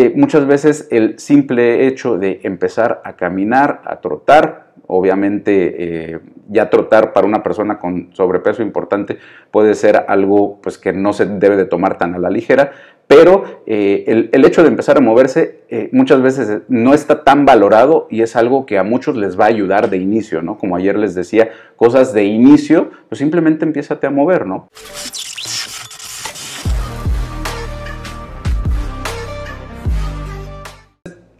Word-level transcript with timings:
eh, 0.00 0.12
muchas 0.14 0.46
veces 0.46 0.86
el 0.92 1.18
simple 1.18 1.88
hecho 1.88 2.18
de 2.18 2.38
empezar 2.44 3.02
a 3.04 3.16
caminar, 3.16 3.82
a 3.84 4.00
trotar, 4.00 4.68
obviamente 4.86 6.12
eh, 6.12 6.20
ya 6.48 6.70
trotar 6.70 7.12
para 7.12 7.26
una 7.26 7.42
persona 7.42 7.80
con 7.80 8.14
sobrepeso 8.14 8.62
importante 8.62 9.18
puede 9.50 9.74
ser 9.74 10.04
algo 10.06 10.60
pues, 10.62 10.78
que 10.78 10.92
no 10.92 11.12
se 11.12 11.26
debe 11.26 11.56
de 11.56 11.64
tomar 11.64 11.98
tan 11.98 12.14
a 12.14 12.18
la 12.20 12.30
ligera, 12.30 12.70
pero 13.08 13.42
eh, 13.66 14.28
el, 14.30 14.44
hecho 14.44 14.62
de 14.62 14.68
empezar 14.68 14.98
a 14.98 15.00
moverse 15.00 15.62
muchas 15.90 16.22
veces 16.22 16.62
no 16.68 16.94
está 16.94 17.24
tan 17.24 17.44
valorado 17.44 18.06
y 18.08 18.22
es 18.22 18.36
algo 18.36 18.66
que 18.66 18.78
a 18.78 18.84
muchos 18.84 19.16
les 19.16 19.36
va 19.36 19.46
a 19.46 19.48
ayudar 19.48 19.90
de 19.90 19.96
inicio, 19.96 20.42
¿no? 20.42 20.58
Como 20.58 20.76
ayer 20.76 20.96
les 20.96 21.16
decía, 21.16 21.48
cosas 21.74 22.12
de 22.12 22.22
inicio, 22.22 22.92
pues 23.08 23.18
simplemente 23.18 23.64
empiézate 23.64 24.06
a 24.06 24.10
mover, 24.10 24.46
¿no? 24.46 24.68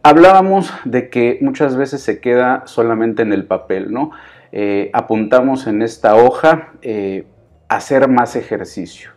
Hablábamos 0.08 0.72
de 0.86 1.10
que 1.10 1.36
muchas 1.42 1.76
veces 1.76 2.00
se 2.00 2.18
queda 2.18 2.62
solamente 2.64 3.20
en 3.20 3.34
el 3.34 3.44
papel, 3.44 3.92
¿no? 3.92 4.12
Eh, 4.52 4.88
apuntamos 4.94 5.66
en 5.66 5.82
esta 5.82 6.16
hoja 6.16 6.72
eh, 6.80 7.26
hacer 7.68 8.08
más 8.08 8.34
ejercicio, 8.34 9.10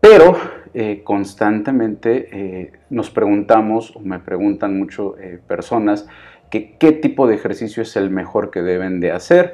pero 0.00 0.38
eh, 0.72 1.02
constantemente 1.04 2.72
nos 2.88 3.10
preguntamos, 3.10 3.94
o 3.94 4.00
me 4.00 4.18
preguntan 4.20 4.78
mucho 4.78 5.16
personas, 5.46 6.08
qué 6.48 6.98
tipo 7.02 7.26
de 7.26 7.34
ejercicio 7.34 7.82
es 7.82 7.94
el 7.94 8.08
mejor 8.08 8.50
que 8.50 8.62
deben 8.62 9.00
de 9.00 9.12
hacer, 9.12 9.52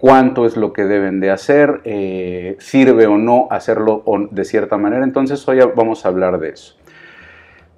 cuánto 0.00 0.44
es 0.44 0.56
lo 0.56 0.72
que 0.72 0.86
deben 0.86 1.20
de 1.20 1.30
hacer, 1.30 2.56
sirve 2.58 3.06
o 3.06 3.16
no 3.16 3.46
hacerlo 3.52 4.02
de 4.32 4.44
cierta 4.44 4.76
manera. 4.76 5.04
Entonces 5.04 5.46
hoy 5.46 5.60
vamos 5.76 6.04
a 6.04 6.08
hablar 6.08 6.40
de 6.40 6.48
eso. 6.48 6.76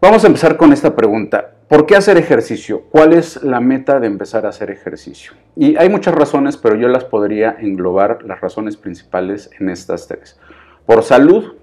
Vamos 0.01 0.25
a 0.25 0.29
empezar 0.29 0.57
con 0.57 0.73
esta 0.73 0.97
pregunta. 0.97 1.57
¿Por 1.71 1.87
qué 1.87 1.95
hacer 1.95 2.17
ejercicio? 2.17 2.83
¿Cuál 2.91 3.13
es 3.13 3.45
la 3.45 3.61
meta 3.61 4.01
de 4.01 4.09
empezar 4.09 4.45
a 4.45 4.49
hacer 4.49 4.73
ejercicio? 4.73 5.35
Y 5.55 5.77
hay 5.77 5.89
muchas 5.89 6.17
razones, 6.17 6.57
pero 6.57 6.75
yo 6.75 6.89
las 6.89 7.05
podría 7.05 7.55
englobar, 7.61 8.25
las 8.25 8.41
razones 8.41 8.77
principales, 8.77 9.49
en 9.61 9.71
estas 9.71 10.09
tres. 10.09 10.37
Por 10.85 11.05
salud, 11.05 11.55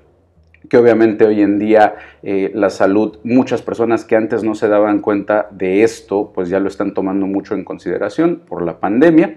que 0.69 0.77
obviamente 0.77 1.25
hoy 1.25 1.41
en 1.41 1.59
día 1.59 1.95
eh, 2.23 2.51
la 2.55 2.69
salud, 2.69 3.17
muchas 3.25 3.61
personas 3.61 4.05
que 4.05 4.15
antes 4.15 4.45
no 4.45 4.55
se 4.55 4.69
daban 4.69 5.01
cuenta 5.01 5.49
de 5.51 5.83
esto, 5.83 6.31
pues 6.33 6.47
ya 6.47 6.61
lo 6.61 6.69
están 6.69 6.93
tomando 6.93 7.27
mucho 7.27 7.53
en 7.53 7.65
consideración 7.65 8.43
por 8.47 8.63
la 8.63 8.79
pandemia. 8.79 9.35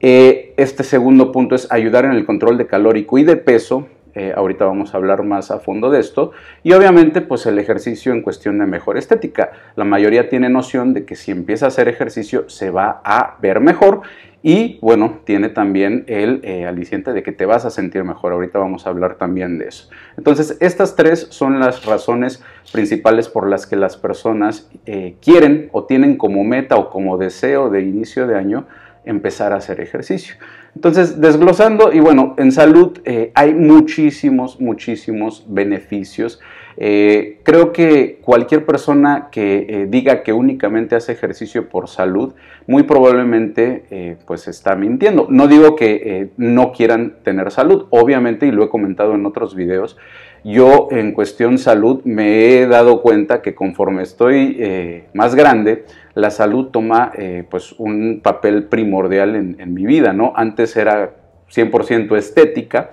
Eh, 0.00 0.54
este 0.56 0.82
segundo 0.82 1.30
punto 1.30 1.54
es 1.54 1.70
ayudar 1.70 2.06
en 2.06 2.12
el 2.12 2.24
control 2.24 2.56
de 2.56 2.66
calórico 2.66 3.18
y 3.18 3.24
de 3.24 3.36
peso, 3.36 3.86
eh, 4.14 4.32
ahorita 4.34 4.64
vamos 4.64 4.94
a 4.94 4.96
hablar 4.96 5.22
más 5.22 5.50
a 5.50 5.58
fondo 5.58 5.90
de 5.90 6.00
esto. 6.00 6.32
Y 6.62 6.72
obviamente, 6.72 7.20
pues 7.20 7.46
el 7.46 7.58
ejercicio 7.58 8.12
en 8.12 8.22
cuestión 8.22 8.58
de 8.58 8.66
mejor 8.66 8.98
estética. 8.98 9.50
La 9.76 9.84
mayoría 9.84 10.28
tiene 10.28 10.48
noción 10.48 10.94
de 10.94 11.04
que 11.04 11.16
si 11.16 11.30
empieza 11.30 11.66
a 11.66 11.68
hacer 11.68 11.88
ejercicio 11.88 12.48
se 12.48 12.70
va 12.70 13.00
a 13.04 13.36
ver 13.40 13.60
mejor. 13.60 14.02
Y 14.42 14.78
bueno, 14.80 15.20
tiene 15.24 15.50
también 15.50 16.04
el 16.06 16.40
eh, 16.44 16.64
aliciente 16.64 17.12
de 17.12 17.22
que 17.22 17.32
te 17.32 17.44
vas 17.44 17.66
a 17.66 17.70
sentir 17.70 18.04
mejor. 18.04 18.32
Ahorita 18.32 18.58
vamos 18.58 18.86
a 18.86 18.90
hablar 18.90 19.16
también 19.16 19.58
de 19.58 19.68
eso. 19.68 19.90
Entonces, 20.16 20.56
estas 20.60 20.96
tres 20.96 21.26
son 21.30 21.60
las 21.60 21.84
razones 21.84 22.42
principales 22.72 23.28
por 23.28 23.48
las 23.48 23.66
que 23.66 23.76
las 23.76 23.98
personas 23.98 24.70
eh, 24.86 25.16
quieren 25.20 25.68
o 25.72 25.84
tienen 25.84 26.16
como 26.16 26.42
meta 26.42 26.76
o 26.76 26.88
como 26.88 27.18
deseo 27.18 27.68
de 27.68 27.82
inicio 27.82 28.26
de 28.26 28.36
año 28.36 28.66
empezar 29.04 29.52
a 29.52 29.56
hacer 29.56 29.80
ejercicio. 29.80 30.34
Entonces, 30.74 31.20
desglosando, 31.20 31.92
y 31.92 32.00
bueno, 32.00 32.34
en 32.38 32.52
salud 32.52 32.98
eh, 33.04 33.32
hay 33.34 33.54
muchísimos, 33.54 34.60
muchísimos 34.60 35.44
beneficios. 35.48 36.40
Eh, 36.76 37.40
creo 37.42 37.72
que 37.72 38.20
cualquier 38.22 38.64
persona 38.64 39.28
que 39.32 39.66
eh, 39.68 39.86
diga 39.88 40.22
que 40.22 40.32
únicamente 40.32 40.94
hace 40.94 41.12
ejercicio 41.12 41.68
por 41.68 41.88
salud, 41.88 42.34
muy 42.66 42.84
probablemente 42.84 44.18
pues 44.26 44.46
está 44.46 44.76
mintiendo. 44.76 45.26
No 45.28 45.48
digo 45.48 45.74
que 45.74 46.30
no 46.36 46.72
quieran 46.72 47.16
tener 47.24 47.50
salud, 47.50 47.86
obviamente, 47.90 48.46
y 48.46 48.52
lo 48.52 48.64
he 48.64 48.68
comentado 48.68 49.14
en 49.14 49.26
otros 49.26 49.56
videos, 49.56 49.96
yo 50.44 50.88
en 50.90 51.12
cuestión 51.12 51.58
salud 51.58 52.02
me 52.04 52.54
he 52.54 52.66
dado 52.66 53.02
cuenta 53.02 53.42
que 53.42 53.54
conforme 53.54 54.02
estoy 54.02 55.04
más 55.12 55.34
grande, 55.34 55.84
la 56.14 56.30
salud 56.30 56.66
toma 56.66 57.12
eh, 57.16 57.44
pues 57.48 57.72
un 57.78 58.20
papel 58.22 58.64
primordial 58.64 59.36
en, 59.36 59.56
en, 59.60 59.74
mi 59.74 59.86
vida, 59.86 60.12
¿no? 60.12 60.32
Antes 60.36 60.76
era 60.76 61.14
100% 61.50 62.16
estética, 62.16 62.90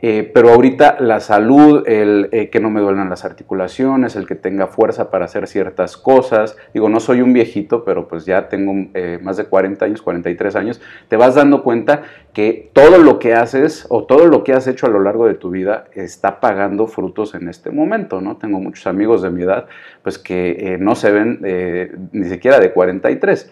eh, 0.00 0.30
pero 0.34 0.50
ahorita 0.50 0.98
la 1.00 1.20
salud, 1.20 1.82
el 1.86 2.28
eh, 2.32 2.50
que 2.50 2.60
no 2.60 2.68
me 2.68 2.80
duelan 2.80 3.08
las 3.08 3.24
articulaciones, 3.24 4.16
el 4.16 4.26
que 4.26 4.34
tenga 4.34 4.66
fuerza 4.66 5.10
para 5.10 5.24
hacer 5.24 5.46
ciertas 5.46 5.96
cosas, 5.96 6.58
digo, 6.74 6.88
no 6.88 7.00
soy 7.00 7.22
un 7.22 7.32
viejito, 7.32 7.84
pero 7.84 8.06
pues 8.06 8.26
ya 8.26 8.48
tengo 8.48 8.90
eh, 8.92 9.18
más 9.22 9.38
de 9.38 9.46
40 9.46 9.84
años, 9.84 10.02
43 10.02 10.56
años, 10.56 10.80
te 11.08 11.16
vas 11.16 11.36
dando 11.36 11.62
cuenta 11.62 12.02
que 12.34 12.70
todo 12.74 12.98
lo 12.98 13.18
que 13.18 13.32
haces 13.32 13.86
o 13.88 14.04
todo 14.04 14.26
lo 14.26 14.44
que 14.44 14.52
has 14.52 14.66
hecho 14.66 14.86
a 14.86 14.90
lo 14.90 15.00
largo 15.00 15.26
de 15.26 15.34
tu 15.34 15.50
vida 15.50 15.86
está 15.94 16.40
pagando 16.40 16.86
frutos 16.86 17.34
en 17.34 17.48
este 17.48 17.70
momento, 17.70 18.20
¿no? 18.20 18.36
Tengo 18.36 18.60
muchos 18.60 18.86
amigos 18.86 19.22
de 19.22 19.30
mi 19.30 19.44
edad, 19.44 19.68
pues 20.02 20.18
que 20.18 20.76
no 20.80 20.96
se 20.96 21.12
ven 21.12 21.38
ni 22.12 22.28
siquiera 22.28 22.58
de 22.58 22.72
43. 22.72 23.50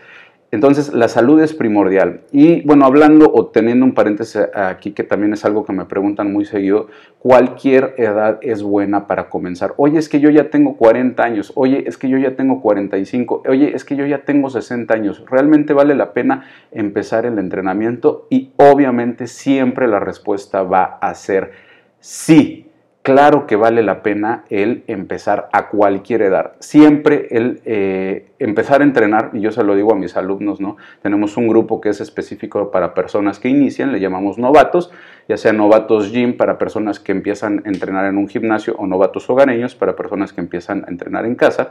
Entonces, 0.53 0.93
la 0.93 1.09
salud 1.09 1.41
es 1.41 1.55
primordial. 1.55 2.21
Y 2.31 2.61
bueno, 2.67 2.85
hablando 2.85 3.33
o 3.33 3.47
teniendo 3.47 3.87
un 3.87 3.95
paréntesis 3.95 4.39
aquí, 4.55 4.93
que 4.93 5.03
también 5.03 5.33
es 5.33 5.47
algo 5.47 5.65
que 5.65 5.73
me 5.73 5.87
preguntan 5.87 6.31
muy 6.31 6.45
seguido, 6.45 6.89
cualquier 7.19 7.95
edad 7.97 8.39
es 8.43 8.63
buena 8.63 9.07
para 9.07 9.31
comenzar. 9.31 9.73
Oye, 9.79 9.99
es 9.99 10.11
que 10.11 10.21
yo 10.21 10.29
ya 10.29 10.51
tengo 10.51 10.77
40 10.77 11.23
años. 11.23 11.53
Oye, 11.55 11.85
es 11.87 11.97
que 11.97 12.11
yo 12.11 12.19
ya 12.19 12.37
tengo 12.37 12.61
45. 12.61 13.45
Oye, 13.49 13.75
es 13.75 13.87
que 13.87 13.97
yo 13.97 14.05
ya 14.05 14.27
tengo 14.27 14.51
60 14.51 14.93
años. 14.93 15.25
¿Realmente 15.27 15.73
vale 15.73 15.95
la 15.95 16.13
pena 16.13 16.45
empezar 16.71 17.25
el 17.25 17.39
entrenamiento? 17.39 18.27
Y 18.29 18.53
obviamente 18.57 19.29
siempre 19.29 19.89
la 19.89 20.01
respuesta 20.01 20.65
va 20.65 20.99
a 21.01 21.15
ser 21.15 21.53
sí 21.99 22.72
claro 23.03 23.47
que 23.47 23.57
vale 23.57 23.83
la 23.83 24.03
pena 24.03 24.45
el 24.49 24.85
empezar 24.87 25.49
a 25.53 25.69
cualquier 25.69 26.23
edad. 26.23 26.53
Siempre 26.61 27.27
el 27.31 27.61
eh, 27.65 28.27
empezar 28.39 28.81
a 28.81 28.85
entrenar, 28.85 29.31
y 29.33 29.41
yo 29.41 29.51
se 29.51 29.65
lo 29.65 29.75
digo 29.75 29.93
a 29.93 29.97
mis 29.97 30.17
alumnos, 30.17 30.61
¿no? 30.61 30.77
Tenemos 31.03 31.37
un 31.37 31.49
grupo 31.49 31.81
que 31.81 31.91
es 31.91 32.01
específico 32.01 32.71
para 32.71 32.95
personas 32.95 33.39
que 33.39 33.49
inician, 33.49 33.93
le 33.93 34.01
llamamos 34.01 34.39
novatos, 34.39 34.93
ya 35.29 35.37
sea 35.37 35.53
novatos 35.53 36.13
gym 36.13 36.37
para 36.37 36.59
personas 36.59 37.01
que 37.01 37.13
empiezan 37.13 37.63
a 37.65 37.69
entrenar 37.69 38.07
en 38.07 38.19
un 38.19 38.29
gimnasio 38.29 38.75
o 38.79 38.87
novatos 38.87 39.29
hogareños 39.29 39.75
para 39.75 39.95
personas 39.97 40.33
que 40.33 40.41
empiezan 40.41 40.85
a 40.87 40.91
entrenar 40.91 41.27
en 41.27 41.35
casa. 41.35 41.71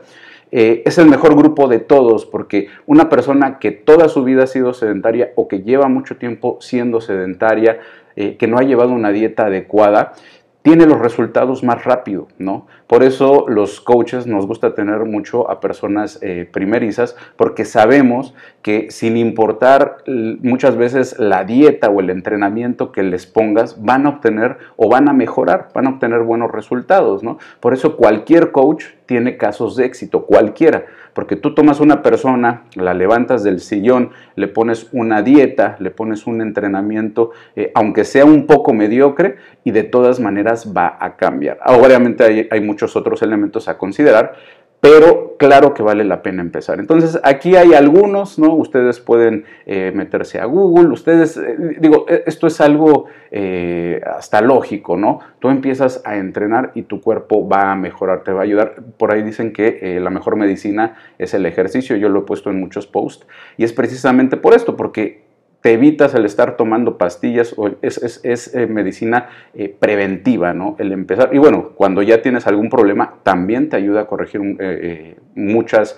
Eh, 0.52 0.84
es 0.86 0.97
el 0.97 1.08
mejor 1.08 1.36
grupo 1.36 1.70
de 1.70 1.80
todos 1.80 2.25
porque 2.25 2.68
una 2.86 3.08
persona 3.08 3.58
que 3.59 3.72
toda 3.72 4.09
su 4.09 4.25
vida 4.25 4.44
ha 4.44 4.47
sido 4.47 4.74
sedentaria 4.74 5.31
o 5.36 5.47
que 5.47 5.62
lleva 5.62 5.88
mucho 5.88 6.18
tiempo 6.18 6.58
siendo 6.59 7.00
sedentaria, 7.00 7.80
eh, 8.18 8.36
que 8.36 8.47
no 8.47 8.58
ha 8.58 8.64
llevado 8.64 8.91
una 8.91 9.12
dieta 9.12 9.46
adecuada, 9.46 10.12
tiene 10.61 10.85
los 10.85 10.99
resultados 10.99 11.63
más 11.63 11.83
rápido, 11.83 12.27
¿no? 12.38 12.67
Por 12.85 13.03
eso 13.03 13.45
los 13.47 13.81
coaches 13.81 14.27
nos 14.27 14.45
gusta 14.45 14.75
tener 14.75 15.05
mucho 15.05 15.49
a 15.49 15.59
personas 15.59 16.19
eh, 16.22 16.47
primerizas, 16.51 17.16
porque 17.35 17.66
sabemos 17.66 18.35
que 18.61 18.91
sin 18.91 19.17
importar 19.17 19.97
muchas 20.05 20.77
veces 20.77 21.17
la 21.17 21.44
dieta 21.44 21.89
o 21.89 21.99
el 21.99 22.09
entrenamiento 22.09 22.91
que 22.91 23.01
les 23.01 23.25
pongas, 23.25 23.83
van 23.83 24.05
a 24.05 24.09
obtener 24.09 24.57
o 24.75 24.89
van 24.89 25.09
a 25.09 25.13
mejorar, 25.13 25.69
van 25.73 25.88
a 25.88 25.89
obtener 25.91 26.22
buenos 26.22 26.51
resultados, 26.51 27.23
¿no? 27.23 27.39
Por 27.59 27.73
eso 27.73 27.97
cualquier 27.97 28.51
coach 28.51 28.85
tiene 29.07 29.38
casos 29.38 29.75
de 29.75 29.85
éxito, 29.85 30.25
cualquiera, 30.25 30.85
porque 31.13 31.35
tú 31.35 31.53
tomas 31.53 31.79
una 31.79 32.01
persona, 32.01 32.63
la 32.75 32.94
levantas 32.94 33.44
del 33.44 33.59
sillón, 33.59 34.11
le 34.35 34.47
pones 34.47 34.88
una 34.91 35.22
dieta, 35.22 35.75
le 35.79 35.91
pones 35.91 36.27
un 36.27 36.41
entrenamiento, 36.41 37.31
eh, 37.55 37.72
aunque 37.75 38.03
sea 38.03 38.25
un 38.25 38.47
poco 38.47 38.73
mediocre, 38.73 39.38
y 39.63 39.72
de 39.72 39.83
todas 39.83 40.19
maneras 40.19 40.73
va 40.75 40.97
a 40.99 41.16
cambiar. 41.17 41.59
Obviamente 41.66 42.23
hay, 42.23 42.47
hay 42.49 42.61
muchos 42.61 42.95
otros 42.95 43.22
elementos 43.22 43.67
a 43.67 43.77
considerar, 43.77 44.33
pero 44.81 45.36
claro 45.38 45.76
que 45.76 45.84
vale 45.84 46.03
la 46.03 46.23
pena 46.23 46.41
empezar. 46.41 46.79
Entonces, 46.79 47.20
aquí 47.23 47.55
hay 47.55 47.73
algunos, 47.76 48.40
¿no? 48.40 48.55
Ustedes 48.55 49.00
pueden 49.00 49.46
eh, 49.67 49.91
meterse 49.94 50.40
a 50.40 50.46
Google, 50.46 50.90
ustedes, 50.90 51.38
eh, 51.38 51.78
digo, 51.79 52.05
e, 52.09 52.23
esto 52.26 52.47
es 52.47 52.59
algo 52.59 53.05
eh, 53.29 54.02
hasta 54.05 54.41
lógico, 54.41 54.97
¿no? 54.97 55.20
Tú 55.38 55.50
empiezas 55.50 56.02
a 56.03 56.17
entrenar 56.17 56.72
y 56.73 56.82
tu 56.82 57.00
cuerpo 57.00 57.47
va 57.47 57.72
a 57.72 57.76
mejorar, 57.76 58.23
te 58.23 58.32
va 58.32 58.41
a 58.41 58.44
ayudar. 58.44 58.73
Por 58.97 59.14
ahí 59.14 59.22
dicen 59.22 59.53
que 59.53 60.00
la 60.02 60.09
mejor 60.09 60.35
medicina 60.35 60.97
es 61.20 61.35
el 61.35 61.46
ejercicio, 61.46 61.96
yo 61.96 62.09
lo 62.09 62.22
he 62.22 62.23
puesto 62.23 62.50
en 62.50 62.59
muchos 62.59 62.88
posts, 62.88 63.28
y 63.58 63.64
es 63.64 63.73
precisamente 63.73 64.35
por 64.35 64.55
esto, 64.55 64.76
porque 64.76 65.30
te 65.61 65.73
evitas 65.73 66.16
el 66.16 66.25
estar 66.25 66.58
tomando 66.58 66.97
pastillas 66.97 67.53
o 67.55 67.69
es, 67.81 68.22
eh, 68.23 68.67
medicina 68.67 69.29
eh, 69.53 69.69
preventiva, 69.69 70.53
¿no? 70.53 70.75
El 70.79 70.91
empezar, 70.91 71.29
y 71.34 71.37
bueno, 71.37 71.73
cuando 71.75 72.02
ya 72.02 72.22
tienes 72.22 72.47
algún 72.47 72.69
problema, 72.69 73.19
también 73.23 73.69
te 73.69 73.78
ayuda 73.78 74.02
a 74.02 74.08
corregir 74.08 74.41
eh, 74.59 75.17
muchas 75.35 75.97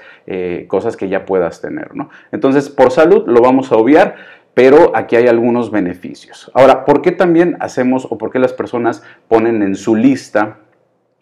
cosas 0.67 0.95
que 0.95 1.09
ya 1.09 1.25
puedas 1.25 1.61
tener, 1.61 1.95
¿no? 1.95 2.09
Entonces, 2.31 2.69
por 2.69 2.91
salud 2.91 3.23
lo 3.27 3.41
vamos 3.41 3.71
a 3.71 3.75
obviar, 3.75 4.15
pero 4.53 4.95
aquí 4.95 5.15
hay 5.15 5.27
algunos 5.27 5.71
beneficios. 5.71 6.51
Ahora, 6.53 6.85
¿por 6.85 7.01
qué 7.01 7.11
también 7.11 7.57
hacemos 7.59 8.05
o 8.09 8.17
por 8.17 8.31
qué 8.31 8.39
las 8.39 8.53
personas 8.53 9.03
ponen 9.27 9.61
en 9.61 9.75
su 9.75 9.95
lista 9.95 10.59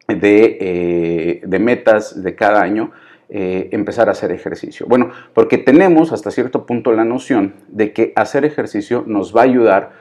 de, 0.08 1.42
de 1.46 1.60
metas 1.60 2.22
de 2.22 2.36
cada 2.36 2.62
año, 2.62 2.92
empezar 3.34 4.10
a 4.10 4.12
hacer 4.12 4.32
ejercicio? 4.32 4.86
Bueno, 4.90 5.10
porque 5.34 5.58
tenemos 5.58 6.12
hasta 6.12 6.32
cierto 6.32 6.66
punto 6.66 6.92
la 6.92 7.06
noción 7.06 7.56
de 7.70 7.94
que 7.94 8.12
hacer 8.16 8.44
ejercicio 8.44 9.04
nos 9.08 9.36
va 9.36 9.42
a 9.42 9.46
ayudar 9.46 9.92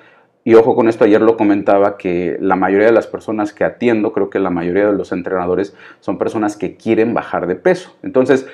y 0.43 0.55
ojo 0.55 0.75
con 0.75 0.89
esto, 0.89 1.05
ayer 1.05 1.21
lo 1.21 1.37
comentaba 1.37 1.99
que 1.99 2.39
la 2.41 2.57
mayoría 2.57 2.87
de 2.87 2.93
las 2.93 3.07
personas 3.07 3.53
que 3.53 3.65
atiendo, 3.65 4.13
creo 4.13 4.31
que 4.31 4.39
la 4.39 4.49
mayoría 4.51 4.87
de 4.87 4.97
los 4.97 5.13
entrenadores 5.13 5.77
son 6.01 6.17
personas 6.17 6.57
que 6.57 6.77
quieren 6.77 7.13
bajar 7.13 7.47
de 7.47 7.57
peso. 7.57 7.95
Entonces, 8.03 8.49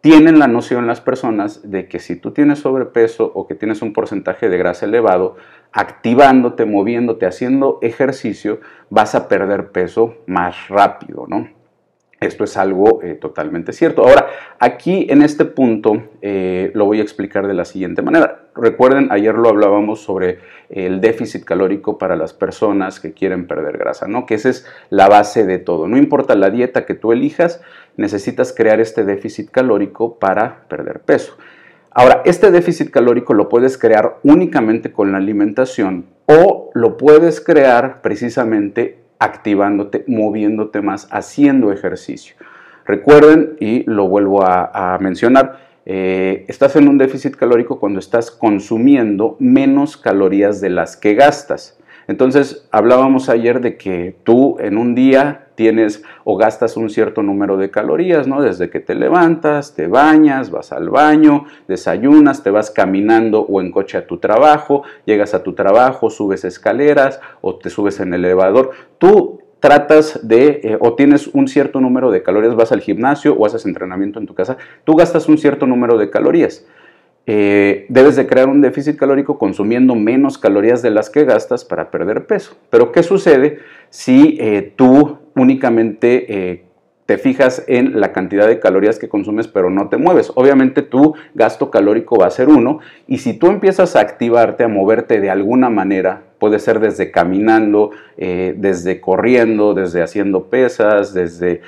tienen 0.00 0.40
la 0.40 0.48
noción 0.48 0.86
las 0.86 1.00
personas 1.00 1.68
de 1.70 1.88
que 1.88 2.00
si 2.00 2.16
tú 2.16 2.32
tienes 2.32 2.58
sobrepeso 2.60 3.30
o 3.34 3.46
que 3.46 3.54
tienes 3.54 3.82
un 3.82 3.92
porcentaje 3.92 4.48
de 4.48 4.58
grasa 4.58 4.86
elevado, 4.86 5.36
activándote, 5.72 6.64
moviéndote, 6.64 7.26
haciendo 7.26 7.78
ejercicio, 7.82 8.60
vas 8.90 9.14
a 9.14 9.28
perder 9.28 9.70
peso 9.70 10.16
más 10.26 10.68
rápido, 10.68 11.26
¿no? 11.28 11.48
Esto 12.20 12.42
es 12.42 12.56
algo 12.56 13.00
eh, 13.02 13.14
totalmente 13.14 13.72
cierto. 13.72 14.02
Ahora, 14.02 14.26
aquí 14.58 15.06
en 15.08 15.22
este 15.22 15.44
punto 15.44 16.02
eh, 16.20 16.72
lo 16.74 16.84
voy 16.84 16.98
a 16.98 17.02
explicar 17.02 17.46
de 17.46 17.54
la 17.54 17.64
siguiente 17.64 18.02
manera. 18.02 18.48
Recuerden, 18.56 19.12
ayer 19.12 19.36
lo 19.36 19.48
hablábamos 19.48 20.00
sobre 20.00 20.40
el 20.68 21.00
déficit 21.00 21.44
calórico 21.44 21.96
para 21.96 22.16
las 22.16 22.34
personas 22.34 22.98
que 22.98 23.12
quieren 23.12 23.46
perder 23.46 23.78
grasa, 23.78 24.08
¿no? 24.08 24.26
Que 24.26 24.34
esa 24.34 24.48
es 24.48 24.66
la 24.90 25.08
base 25.08 25.46
de 25.46 25.58
todo. 25.58 25.86
No 25.86 25.96
importa 25.96 26.34
la 26.34 26.50
dieta 26.50 26.86
que 26.86 26.94
tú 26.94 27.12
elijas, 27.12 27.62
necesitas 27.96 28.52
crear 28.52 28.80
este 28.80 29.04
déficit 29.04 29.50
calórico 29.50 30.18
para 30.18 30.66
perder 30.68 31.00
peso. 31.00 31.36
Ahora, 31.90 32.22
este 32.24 32.50
déficit 32.50 32.90
calórico 32.90 33.32
lo 33.32 33.48
puedes 33.48 33.78
crear 33.78 34.18
únicamente 34.24 34.90
con 34.90 35.12
la 35.12 35.18
alimentación 35.18 36.06
o 36.26 36.70
lo 36.74 36.96
puedes 36.96 37.40
crear 37.40 38.02
precisamente 38.02 38.98
activándote, 39.18 40.04
moviéndote 40.06 40.82
más, 40.82 41.08
haciendo 41.10 41.72
ejercicio. 41.72 42.36
Recuerden, 42.84 43.56
y 43.60 43.84
lo 43.90 44.08
vuelvo 44.08 44.42
a, 44.42 44.96
mencionar, 45.00 45.60
eh, 45.84 46.44
estás 46.48 46.76
en 46.76 46.88
un 46.88 46.98
déficit 46.98 47.34
calórico 47.36 47.78
cuando 47.78 47.98
estás 47.98 48.30
consumiendo 48.30 49.36
menos 49.38 49.96
calorías 49.96 50.60
de 50.60 50.70
las 50.70 50.96
que 50.96 51.14
gastas. 51.14 51.78
Entonces, 52.06 52.66
hablábamos 52.70 53.28
ayer 53.28 53.60
de 53.60 53.76
que 53.76 54.16
tú 54.24 54.56
en 54.60 54.78
un 54.78 54.94
día 54.94 55.47
tienes 55.58 56.04
o 56.22 56.36
gastas 56.36 56.76
un 56.76 56.88
cierto 56.88 57.20
número 57.20 57.56
de 57.56 57.68
calorías, 57.68 58.28
¿no? 58.28 58.40
Desde 58.40 58.70
que 58.70 58.78
te 58.78 58.94
levantas, 58.94 59.74
te 59.74 59.88
bañas, 59.88 60.52
vas 60.52 60.70
al 60.70 60.88
baño, 60.88 61.46
desayunas, 61.66 62.44
te 62.44 62.52
vas 62.52 62.70
caminando 62.70 63.40
o 63.40 63.60
en 63.60 63.72
coche 63.72 63.98
a 63.98 64.06
tu 64.06 64.18
trabajo, 64.18 64.84
llegas 65.04 65.34
a 65.34 65.42
tu 65.42 65.54
trabajo, 65.54 66.10
subes 66.10 66.44
escaleras 66.44 67.20
o 67.40 67.56
te 67.56 67.70
subes 67.70 67.98
en 67.98 68.14
el 68.14 68.24
elevador. 68.24 68.70
Tú 68.98 69.40
tratas 69.58 70.20
de, 70.22 70.60
eh, 70.62 70.78
o 70.78 70.94
tienes 70.94 71.26
un 71.26 71.48
cierto 71.48 71.80
número 71.80 72.12
de 72.12 72.22
calorías, 72.22 72.54
vas 72.54 72.70
al 72.70 72.80
gimnasio 72.80 73.34
o 73.34 73.44
haces 73.44 73.66
entrenamiento 73.66 74.20
en 74.20 74.26
tu 74.26 74.34
casa, 74.34 74.58
tú 74.84 74.94
gastas 74.94 75.28
un 75.28 75.38
cierto 75.38 75.66
número 75.66 75.98
de 75.98 76.08
calorías. 76.08 76.64
Eh, 77.30 77.84
debes 77.90 78.16
de 78.16 78.26
crear 78.26 78.48
un 78.48 78.62
déficit 78.62 78.96
calórico 78.96 79.38
consumiendo 79.38 79.94
menos 79.94 80.38
calorías 80.38 80.80
de 80.80 80.88
las 80.88 81.10
que 81.10 81.26
gastas 81.26 81.62
para 81.62 81.90
perder 81.90 82.24
peso. 82.24 82.56
Pero 82.70 82.90
¿qué 82.90 83.02
sucede 83.02 83.58
si 83.90 84.38
eh, 84.40 84.72
tú 84.74 85.18
únicamente 85.36 86.24
eh, 86.52 86.64
te 87.04 87.18
fijas 87.18 87.64
en 87.68 88.00
la 88.00 88.14
cantidad 88.14 88.46
de 88.46 88.60
calorías 88.60 88.98
que 88.98 89.10
consumes 89.10 89.46
pero 89.46 89.68
no 89.68 89.90
te 89.90 89.98
mueves? 89.98 90.32
Obviamente 90.36 90.80
tu 90.80 91.16
gasto 91.34 91.70
calórico 91.70 92.16
va 92.16 92.28
a 92.28 92.30
ser 92.30 92.48
uno 92.48 92.78
y 93.06 93.18
si 93.18 93.34
tú 93.34 93.48
empiezas 93.48 93.94
a 93.94 94.00
activarte, 94.00 94.64
a 94.64 94.68
moverte 94.68 95.20
de 95.20 95.28
alguna 95.28 95.68
manera, 95.68 96.22
puede 96.38 96.58
ser 96.58 96.80
desde 96.80 97.10
caminando, 97.10 97.90
desde 98.16 99.00
corriendo, 99.02 99.74
desde 99.74 100.02
haciendo 100.02 100.44
pesas, 100.44 101.12
desde 101.12 101.60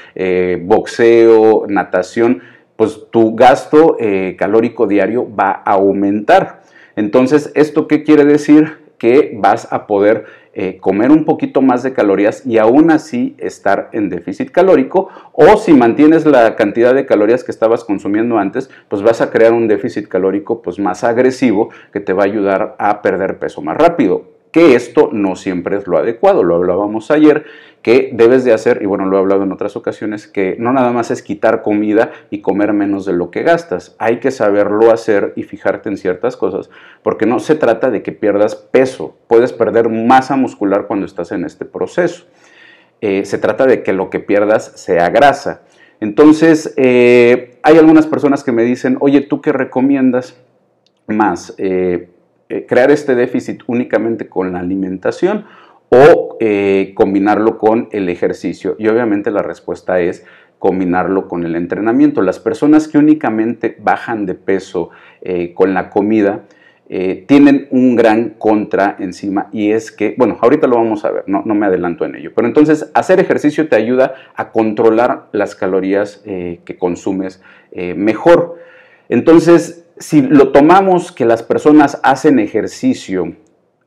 boxeo, 0.63 1.67
natación, 1.69 2.41
pues 2.81 3.11
tu 3.11 3.35
gasto 3.37 3.99
eh, 4.01 4.37
calórico 4.39 4.87
diario 4.87 5.29
va 5.39 5.51
a 5.67 5.73
aumentar. 5.73 6.63
Entonces, 6.97 7.53
¿esto 7.55 7.87
qué 7.87 8.05
quiere 8.05 8.25
decir? 8.25 8.79
Que 8.97 9.37
vas 9.37 9.71
a 9.71 9.87
poder 9.87 10.25
eh, 10.55 10.79
comer 10.81 11.11
un 11.11 11.27
poquito 11.27 11.61
más 11.61 11.83
de 11.83 11.93
calorías 11.93 12.47
y 12.47 12.57
aún 12.57 12.91
así 12.91 13.35
estar 13.37 13.91
en 13.93 14.09
déficit 14.09 14.51
calórico 14.51 15.11
o 15.33 15.59
si 15.59 15.75
mantienes 15.75 16.25
la 16.25 16.57
cantidad 16.57 16.95
de 16.95 17.05
calorías 17.05 17.45
que 17.45 17.51
estabas 17.51 17.85
consumiendo 17.85 18.39
antes, 18.39 18.71
pues 18.89 19.03
vas 19.03 19.21
a 19.21 19.31
crear 19.31 19.53
un 19.53 19.69
déficit 19.69 20.09
calórico 20.09 20.63
pues 20.63 20.79
más 20.79 21.05
agresivo 21.05 21.69
que 21.93 22.01
te 22.01 22.15
va 22.15 22.23
a 22.23 22.29
ayudar 22.29 22.77
a 22.79 23.03
perder 23.03 23.39
peso 23.39 23.61
más 23.61 23.77
rápido 23.77 24.30
que 24.53 24.75
esto 24.75 25.11
no 25.13 25.37
siempre 25.37 25.77
es 25.77 25.87
lo 25.87 25.99
adecuado, 25.99 26.43
lo 26.43 26.57
hablábamos 26.57 27.11
ayer, 27.11 27.45
que 27.83 28.11
debes 28.13 28.45
de 28.45 28.53
hacer, 28.53 28.83
y 28.83 28.87
bueno, 28.87 29.07
lo 29.07 29.17
he 29.17 29.21
hablado 29.21 29.45
en 29.45 29.53
otras 29.53 29.77
ocasiones, 29.77 30.27
que 30.27 30.57
no 30.59 30.73
nada 30.73 30.93
más 30.93 31.11
es 31.11 31.23
quitar 31.23 31.63
comida 31.63 32.11
y 32.29 32.41
comer 32.41 32.73
menos 32.73 33.07
de 33.07 33.13
lo 33.13 33.31
que 33.31 33.43
gastas, 33.43 33.95
hay 33.99 34.19
que 34.19 34.31
saberlo 34.31 34.93
hacer 34.93 35.33
y 35.37 35.45
fijarte 35.45 35.89
en 35.89 35.97
ciertas 35.97 36.37
cosas, 36.37 36.69
porque 37.03 37.27
no 37.27 37.39
se 37.39 37.55
trata 37.55 37.91
de 37.91 38.03
que 38.03 38.13
pierdas 38.13 38.55
peso, 38.55 39.17
puedes 39.29 39.53
perder 39.53 39.89
masa 39.89 40.37
muscular 40.37 40.87
cuando 40.87 41.07
estás 41.07 41.33
en 41.33 41.45
este 41.45 41.65
proceso, 41.65 42.27
eh, 43.01 43.25
se 43.25 43.39
trata 43.39 43.67
de 43.67 43.83
que 43.83 43.95
lo 43.95 44.11
que 44.11 44.21
pierdas 44.21 44.73
sea 44.75 45.09
grasa. 45.09 45.63
Entonces, 46.01 46.75
eh, 46.77 47.59
hay 47.63 47.79
algunas 47.79 48.07
personas 48.07 48.45
que 48.45 48.53
me 48.53 48.63
dicen, 48.63 48.97
oye, 49.01 49.23
¿tú 49.23 49.41
qué 49.41 49.53
recomiendas 49.53 50.39
más? 51.07 51.55
Eh, 51.57 52.09
eh, 52.51 52.67
crear 52.67 52.91
este 52.91 53.15
déficit 53.15 53.63
únicamente 53.69 54.29
con 54.29 54.53
la 54.53 54.59
alimentación 54.59 55.45
o 55.89 56.37
eh, 56.41 56.91
combinarlo 56.97 57.59
con 57.59 57.89
el 57.93 58.09
ejercicio. 58.09 58.75
Y 58.77 58.89
obviamente 58.89 59.31
la 59.31 59.43
respuesta 59.43 60.01
es 60.01 60.27
combinarlo 60.59 61.29
con 61.29 61.45
el 61.45 61.55
entrenamiento. 61.55 62.23
Las 62.23 62.41
personas 62.41 62.89
que 62.89 62.99
únicamente 62.99 63.77
bajan 63.79 64.27
de 64.27 64.35
peso 64.35 64.91
eh, 65.23 65.55
con 65.55 65.75
la 65.75 65.91
comida, 65.91 66.43
tienen 67.29 67.69
un 67.71 67.95
gran 67.95 68.31
contra 68.31 68.97
encima 68.99 69.49
y 69.53 69.71
es 69.71 69.93
que, 69.93 70.17
bueno, 70.19 70.37
ahorita 70.41 70.67
lo 70.67 70.75
vamos 70.75 71.05
a 71.05 71.13
ver, 71.13 71.23
no, 71.29 71.45
no 71.47 71.55
me 71.55 71.67
adelanto 71.67 72.05
en 72.05 72.17
ello, 72.17 72.33
pero 72.35 72.49
entonces 72.49 72.91
hacer 72.95 73.21
ejercicio 73.21 73.69
te 73.69 73.77
ayuda 73.77 74.15
a 74.35 74.51
controlar 74.51 75.29
las 75.31 75.55
calorías 75.55 76.21
que 76.25 76.77
consumes 76.81 77.45
mejor. 77.95 78.57
Entonces, 79.09 79.89
si 80.01 80.23
lo 80.23 80.51
tomamos 80.51 81.13
que 81.13 81.27
las 81.27 81.43
personas 81.43 82.01
hacen 82.03 82.39
ejercicio, 82.39 83.37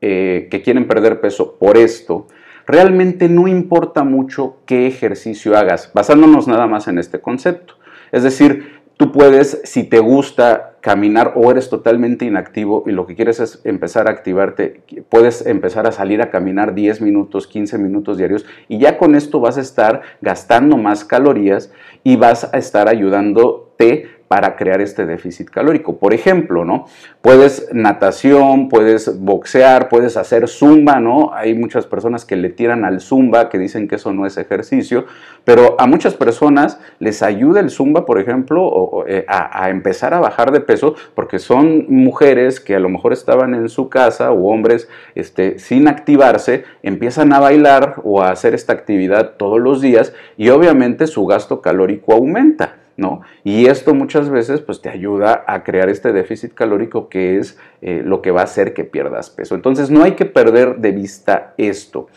eh, 0.00 0.48
que 0.50 0.62
quieren 0.62 0.86
perder 0.86 1.20
peso 1.20 1.56
por 1.58 1.76
esto, 1.76 2.28
realmente 2.66 3.28
no 3.28 3.48
importa 3.48 4.04
mucho 4.04 4.58
qué 4.64 4.86
ejercicio 4.86 5.56
hagas, 5.56 5.90
basándonos 5.92 6.46
nada 6.46 6.66
más 6.68 6.86
en 6.86 6.98
este 6.98 7.20
concepto. 7.20 7.74
Es 8.12 8.22
decir, 8.22 8.80
tú 8.96 9.10
puedes, 9.10 9.60
si 9.64 9.82
te 9.82 9.98
gusta 9.98 10.76
caminar 10.80 11.32
o 11.34 11.50
eres 11.50 11.68
totalmente 11.68 12.26
inactivo 12.26 12.84
y 12.86 12.92
lo 12.92 13.06
que 13.06 13.16
quieres 13.16 13.40
es 13.40 13.60
empezar 13.64 14.06
a 14.06 14.12
activarte, 14.12 14.82
puedes 15.08 15.44
empezar 15.46 15.86
a 15.86 15.92
salir 15.92 16.22
a 16.22 16.30
caminar 16.30 16.74
10 16.74 17.00
minutos, 17.00 17.46
15 17.48 17.78
minutos 17.78 18.18
diarios 18.18 18.46
y 18.68 18.78
ya 18.78 18.98
con 18.98 19.14
esto 19.14 19.40
vas 19.40 19.58
a 19.58 19.62
estar 19.62 20.02
gastando 20.20 20.76
más 20.76 21.04
calorías 21.04 21.72
y 22.04 22.16
vas 22.16 22.52
a 22.52 22.58
estar 22.58 22.88
ayudándote 22.88 24.13
para 24.34 24.56
crear 24.56 24.80
este 24.80 25.06
déficit 25.06 25.48
calórico. 25.48 25.96
Por 25.96 26.12
ejemplo, 26.12 26.64
¿no? 26.64 26.86
Puedes 27.22 27.68
natación, 27.72 28.68
puedes 28.68 29.20
boxear, 29.20 29.88
puedes 29.88 30.16
hacer 30.16 30.48
zumba, 30.48 30.98
¿no? 30.98 31.32
Hay 31.32 31.54
muchas 31.54 31.86
personas 31.86 32.24
que 32.24 32.34
le 32.34 32.48
tiran 32.48 32.84
al 32.84 33.00
zumba, 33.00 33.48
que 33.48 33.58
dicen 33.58 33.86
que 33.86 33.94
eso 33.94 34.12
no 34.12 34.26
es 34.26 34.36
ejercicio, 34.36 35.04
pero 35.44 35.76
a 35.78 35.86
muchas 35.86 36.14
personas 36.14 36.80
les 36.98 37.22
ayuda 37.22 37.60
el 37.60 37.70
zumba, 37.70 38.04
por 38.06 38.18
ejemplo, 38.18 39.04
eh, 39.06 39.24
a, 39.28 39.70
empezar 39.70 40.14
a 40.14 40.18
bajar 40.18 40.50
de 40.50 40.60
peso, 40.60 40.96
porque 41.14 41.38
son 41.38 41.86
mujeres 41.88 42.58
que 42.58 42.74
a 42.74 42.80
lo 42.80 42.88
mejor 42.88 43.12
estaban 43.12 43.54
en 43.54 43.68
su 43.68 43.88
casa 43.88 44.32
o 44.32 44.48
hombres 44.48 44.88
este, 45.14 45.60
sin 45.60 45.86
activarse, 45.86 46.64
empiezan 46.82 47.32
a 47.32 47.38
bailar 47.38 48.00
o 48.02 48.20
a 48.20 48.32
hacer 48.32 48.52
esta 48.52 48.72
actividad 48.72 49.34
todos 49.36 49.60
los 49.60 49.80
días 49.80 50.12
y 50.36 50.48
obviamente 50.48 51.06
su 51.06 51.24
gasto 51.24 51.60
calórico 51.60 52.14
aumenta. 52.14 52.78
¿No? 52.96 53.22
Y 53.42 53.66
esto 53.66 53.94
muchas 53.94 54.30
veces 54.30 54.60
pues 54.60 54.80
te 54.80 54.88
ayuda 54.88 55.44
a 55.46 55.64
crear 55.64 55.88
este 55.88 56.12
déficit 56.12 56.54
calórico 56.54 57.08
que 57.08 57.38
es 57.38 57.58
eh, 57.82 58.02
lo 58.04 58.22
que 58.22 58.30
va 58.30 58.42
a 58.42 58.44
hacer 58.44 58.74
que 58.74 58.84
pierdas 58.84 59.30
peso. 59.30 59.54
Entonces 59.54 59.90
no 59.90 60.02
hay 60.02 60.12
que 60.12 60.26
perder 60.26 60.76
de 60.76 60.92
vista 60.92 61.54
esto. 61.56 62.08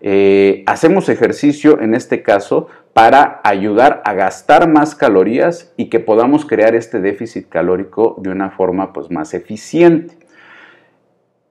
Eh, 0.00 0.64
hacemos 0.66 1.08
ejercicio 1.08 1.80
en 1.80 1.94
este 1.94 2.22
caso 2.22 2.68
para 2.92 3.40
ayudar 3.42 4.02
a 4.04 4.12
gastar 4.14 4.68
más 4.68 4.94
calorías 4.94 5.72
y 5.76 5.88
que 5.88 5.98
podamos 5.98 6.44
crear 6.44 6.74
este 6.74 7.00
déficit 7.00 7.48
calórico 7.48 8.16
de 8.20 8.30
una 8.30 8.50
forma 8.50 8.92
pues 8.92 9.10
más 9.10 9.34
eficiente. 9.34 10.16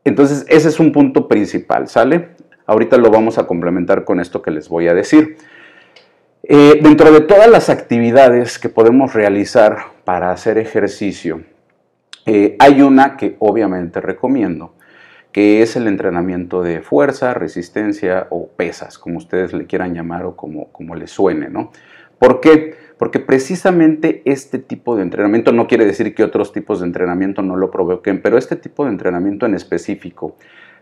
Entonces 0.04 0.46
ese 0.50 0.70
es 0.70 0.80
un 0.80 0.92
punto 0.92 1.28
principal, 1.28 1.88
¿sale? 1.88 2.30
Ahorita 2.66 2.98
lo 2.98 3.10
vamos 3.10 3.38
a 3.38 3.46
complementar 3.46 4.06
con 4.06 4.20
esto 4.20 4.42
que 4.42 4.52
les 4.52 4.70
voy 4.70 4.88
a 4.88 4.94
decir. 4.94 5.38
Eh, 6.46 6.82
dentro 6.84 7.10
de 7.14 7.22
todas 7.22 7.50
las 7.50 7.70
actividades 7.70 8.60
que 8.60 8.68
podemos 8.68 9.14
realizar 9.14 9.78
para 10.04 10.32
hacer 10.32 10.58
ejercicio, 10.58 11.44
eh, 12.26 12.58
hay 12.60 12.82
una 12.82 13.16
que 13.16 13.38
obviamente 13.40 14.02
recomiendo, 14.02 14.76
que 15.32 15.62
es 15.62 15.78
el 15.78 15.88
entrenamiento 15.88 16.62
de 16.62 16.82
fuerza, 16.82 17.34
resistencia 17.34 18.28
o 18.30 18.50
pesas, 18.50 19.00
como 19.00 19.20
ustedes 19.20 19.54
le 19.54 19.68
quieran 19.68 19.94
llamar 19.94 20.26
o 20.26 20.36
como, 20.36 20.70
como 20.74 20.96
les 20.96 21.12
suene, 21.12 21.50
¿no? 21.50 21.72
¿Por 22.20 22.42
qué? 22.42 22.76
Porque 22.98 23.22
precisamente 23.22 24.22
este 24.26 24.60
tipo 24.60 24.98
de 24.98 25.04
entrenamiento, 25.04 25.54
no 25.54 25.68
quiere 25.68 25.86
decir 25.86 26.14
que 26.14 26.26
otros 26.26 26.52
tipos 26.52 26.82
de 26.82 26.88
entrenamiento 26.88 27.42
no 27.42 27.56
lo 27.56 27.72
provoquen, 27.72 28.22
pero 28.22 28.38
este 28.38 28.58
tipo 28.58 28.84
de 28.84 28.92
entrenamiento 28.92 29.46
en 29.46 29.56
específico 29.56 30.36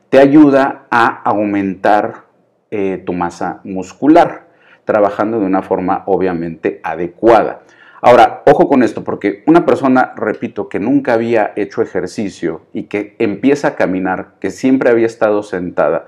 te 0.10 0.18
ayuda 0.18 0.88
a 0.90 1.22
aumentar 1.22 2.26
eh, 2.72 3.02
tu 3.06 3.14
masa 3.14 3.62
muscular, 3.64 4.51
trabajando 4.92 5.40
de 5.40 5.46
una 5.46 5.62
forma 5.62 6.04
obviamente 6.06 6.82
adecuada. 6.84 7.62
Ahora, 8.02 8.42
ojo 8.46 8.68
con 8.68 8.84
esto, 8.84 9.06
porque 9.06 9.42
una 9.48 9.66
persona, 9.66 10.14
repito, 10.18 10.68
que 10.68 10.80
nunca 10.80 11.14
había 11.14 11.54
hecho 11.56 11.82
ejercicio 11.82 12.64
y 12.74 12.84
que 12.84 13.16
empieza 13.20 13.70
a 13.70 13.76
caminar, 13.76 14.34
que 14.42 14.50
siempre 14.50 14.90
había 14.90 15.06
estado 15.06 15.44
sentada, 15.44 16.08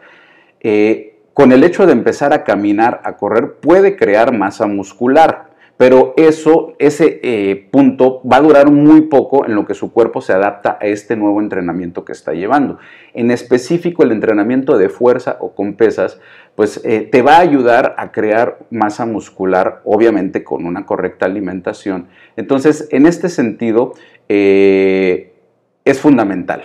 eh, 0.59 1.19
con 1.33 1.53
el 1.53 1.63
hecho 1.63 1.85
de 1.85 1.93
empezar 1.93 2.33
a 2.33 2.43
caminar, 2.43 2.99
a 3.05 3.15
correr, 3.15 3.53
puede 3.53 3.95
crear 3.95 4.37
masa 4.37 4.67
muscular 4.67 5.52
pero 5.77 6.13
eso, 6.17 6.75
ese 6.77 7.19
eh, 7.23 7.67
punto 7.71 8.21
va 8.27 8.37
a 8.37 8.41
durar 8.41 8.71
muy 8.71 9.01
poco 9.01 9.45
en 9.45 9.55
lo 9.55 9.65
que 9.65 9.73
su 9.73 9.91
cuerpo 9.91 10.21
se 10.21 10.31
adapta 10.31 10.77
a 10.79 10.85
este 10.85 11.15
nuevo 11.15 11.41
entrenamiento 11.41 12.05
que 12.05 12.11
está 12.11 12.33
llevando. 12.33 12.77
En 13.13 13.31
específico, 13.31 14.03
el 14.03 14.11
entrenamiento 14.11 14.77
de 14.77 14.89
fuerza 14.89 15.37
o 15.39 15.55
con 15.55 15.73
pesas, 15.73 16.19
pues 16.55 16.79
eh, 16.85 17.01
te 17.11 17.23
va 17.23 17.37
a 17.37 17.41
ayudar 17.41 17.95
a 17.97 18.11
crear 18.11 18.59
masa 18.69 19.05
muscular, 19.05 19.81
obviamente 19.83 20.43
con 20.43 20.65
una 20.65 20.85
correcta 20.85 21.25
alimentación. 21.25 22.07
Entonces, 22.37 22.87
en 22.91 23.07
este 23.07 23.29
sentido, 23.29 23.93
eh, 24.29 25.33
es 25.85 25.99
fundamental. 25.99 26.63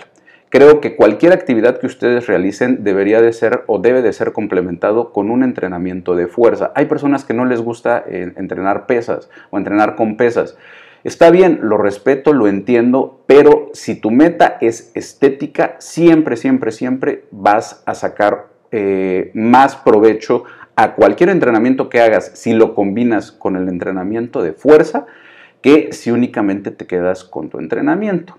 Creo 0.49 0.81
que 0.81 0.95
cualquier 0.95 1.31
actividad 1.31 1.77
que 1.79 1.85
ustedes 1.85 2.25
realicen 2.25 2.83
debería 2.83 3.21
de 3.21 3.33
ser 3.33 3.63
o 3.67 3.77
debe 3.77 4.01
de 4.01 4.13
ser 4.13 4.33
complementado 4.33 5.13
con 5.13 5.29
un 5.29 5.43
entrenamiento 5.43 6.15
de 6.15 6.25
fuerza. 6.25 6.71
Hay 6.73 6.85
personas 6.85 7.23
que 7.23 7.35
no 7.35 7.45
les 7.45 7.61
gusta 7.61 8.03
eh, 8.07 8.33
entrenar 8.35 8.87
pesas 8.87 9.29
o 9.51 9.59
entrenar 9.59 9.95
con 9.95 10.17
pesas. 10.17 10.57
Está 11.03 11.29
bien, 11.29 11.59
lo 11.61 11.77
respeto, 11.77 12.33
lo 12.33 12.47
entiendo, 12.47 13.21
pero 13.27 13.69
si 13.73 13.95
tu 13.95 14.09
meta 14.09 14.57
es 14.59 14.91
estética, 14.95 15.75
siempre, 15.77 16.35
siempre, 16.35 16.71
siempre 16.71 17.25
vas 17.29 17.83
a 17.85 17.93
sacar 17.93 18.47
eh, 18.71 19.29
más 19.35 19.75
provecho 19.75 20.45
a 20.75 20.95
cualquier 20.95 21.29
entrenamiento 21.29 21.89
que 21.89 22.01
hagas 22.01 22.31
si 22.33 22.53
lo 22.53 22.73
combinas 22.73 23.31
con 23.31 23.55
el 23.55 23.69
entrenamiento 23.69 24.41
de 24.41 24.53
fuerza 24.53 25.05
que 25.61 25.93
si 25.93 26.09
únicamente 26.09 26.71
te 26.71 26.87
quedas 26.87 27.23
con 27.23 27.49
tu 27.49 27.59
entrenamiento. 27.59 28.35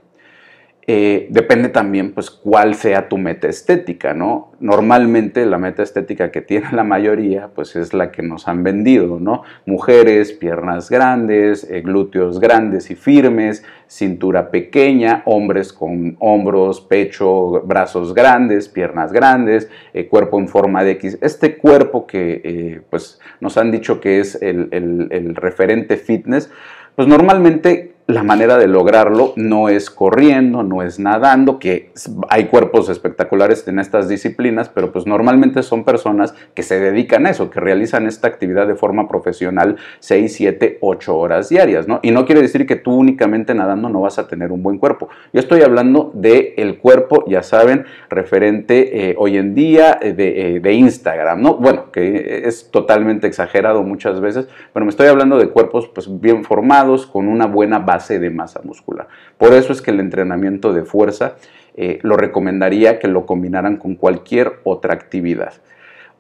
Eh, 0.92 1.28
depende 1.30 1.68
también 1.68 2.10
pues 2.10 2.32
cuál 2.32 2.74
sea 2.74 3.08
tu 3.08 3.16
meta 3.16 3.46
estética, 3.46 4.12
¿no? 4.12 4.50
Normalmente 4.58 5.46
la 5.46 5.56
meta 5.56 5.84
estética 5.84 6.32
que 6.32 6.40
tiene 6.40 6.72
la 6.72 6.82
mayoría 6.82 7.46
pues 7.54 7.76
es 7.76 7.94
la 7.94 8.10
que 8.10 8.22
nos 8.24 8.48
han 8.48 8.64
vendido, 8.64 9.20
¿no? 9.20 9.44
Mujeres, 9.66 10.32
piernas 10.32 10.90
grandes, 10.90 11.62
eh, 11.70 11.82
glúteos 11.82 12.40
grandes 12.40 12.90
y 12.90 12.96
firmes, 12.96 13.64
cintura 13.86 14.50
pequeña, 14.50 15.22
hombres 15.26 15.72
con 15.72 16.16
hombros, 16.18 16.80
pecho, 16.80 17.62
brazos 17.64 18.12
grandes, 18.12 18.68
piernas 18.68 19.12
grandes, 19.12 19.70
eh, 19.94 20.08
cuerpo 20.08 20.40
en 20.40 20.48
forma 20.48 20.82
de 20.82 20.90
X. 20.90 21.18
Este 21.20 21.56
cuerpo 21.56 22.08
que 22.08 22.82
pues 22.90 23.20
nos 23.38 23.56
han 23.58 23.70
dicho 23.70 24.00
que 24.00 24.18
es 24.18 24.42
el, 24.42 24.68
el 24.72 25.36
referente 25.36 25.96
fitness, 25.96 26.50
pues 26.96 27.06
normalmente 27.06 27.94
la 28.10 28.22
manera 28.22 28.58
de 28.58 28.68
lograrlo 28.68 29.32
no 29.36 29.68
es 29.68 29.90
corriendo, 29.90 30.62
no 30.62 30.82
es 30.82 30.98
nadando, 30.98 31.58
que 31.58 31.92
hay 32.28 32.46
cuerpos 32.46 32.88
espectaculares 32.88 33.66
en 33.68 33.78
estas 33.78 34.08
disciplinas, 34.08 34.68
pero 34.68 34.92
pues 34.92 35.06
normalmente 35.06 35.62
son 35.62 35.84
personas 35.84 36.34
que 36.54 36.62
se 36.62 36.80
dedican 36.80 37.26
a 37.26 37.30
eso, 37.30 37.50
que 37.50 37.60
realizan 37.60 38.06
esta 38.06 38.28
actividad 38.28 38.66
de 38.66 38.74
forma 38.74 39.08
profesional 39.08 39.76
6, 40.00 40.34
7, 40.34 40.78
8 40.80 41.16
horas 41.16 41.48
diarias, 41.48 41.86
¿no? 41.86 42.00
Y 42.02 42.10
no 42.10 42.26
quiere 42.26 42.42
decir 42.42 42.66
que 42.66 42.76
tú 42.76 42.94
únicamente 42.94 43.54
nadando 43.54 43.88
no 43.88 44.00
vas 44.00 44.18
a 44.18 44.28
tener 44.28 44.52
un 44.52 44.62
buen 44.62 44.78
cuerpo. 44.78 45.08
Yo 45.32 45.40
estoy 45.40 45.62
hablando 45.62 46.10
del 46.14 46.54
el 46.56 46.78
cuerpo, 46.78 47.24
ya 47.26 47.42
saben, 47.42 47.84
referente 48.08 49.10
eh, 49.10 49.14
hoy 49.18 49.36
en 49.36 49.54
día 49.54 49.98
eh, 50.00 50.12
de, 50.12 50.56
eh, 50.56 50.60
de 50.60 50.72
Instagram, 50.72 51.40
¿no? 51.42 51.54
Bueno, 51.54 51.90
que 51.92 52.42
es 52.46 52.70
totalmente 52.70 53.26
exagerado 53.26 53.82
muchas 53.82 54.20
veces, 54.20 54.48
pero 54.72 54.84
me 54.84 54.90
estoy 54.90 55.06
hablando 55.06 55.38
de 55.38 55.48
cuerpos 55.48 55.88
pues 55.88 56.20
bien 56.20 56.44
formados, 56.44 57.06
con 57.06 57.28
una 57.28 57.46
buena 57.46 57.78
base 57.78 57.99
de 58.08 58.30
masa 58.30 58.60
muscular. 58.64 59.08
Por 59.38 59.52
eso 59.52 59.72
es 59.72 59.82
que 59.82 59.90
el 59.90 60.00
entrenamiento 60.00 60.72
de 60.72 60.84
fuerza 60.84 61.36
eh, 61.76 61.98
lo 62.02 62.16
recomendaría 62.16 62.98
que 62.98 63.08
lo 63.08 63.26
combinaran 63.26 63.76
con 63.76 63.94
cualquier 63.94 64.60
otra 64.64 64.94
actividad. 64.94 65.52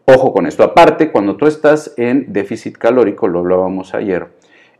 Ojo 0.04 0.32
con 0.32 0.46
esto. 0.46 0.62
Aparte, 0.62 1.10
cuando 1.10 1.36
tú 1.36 1.46
estás 1.46 1.94
en 1.96 2.32
déficit 2.32 2.76
calórico, 2.76 3.28
lo 3.28 3.40
hablábamos 3.40 3.94
ayer, 3.94 4.28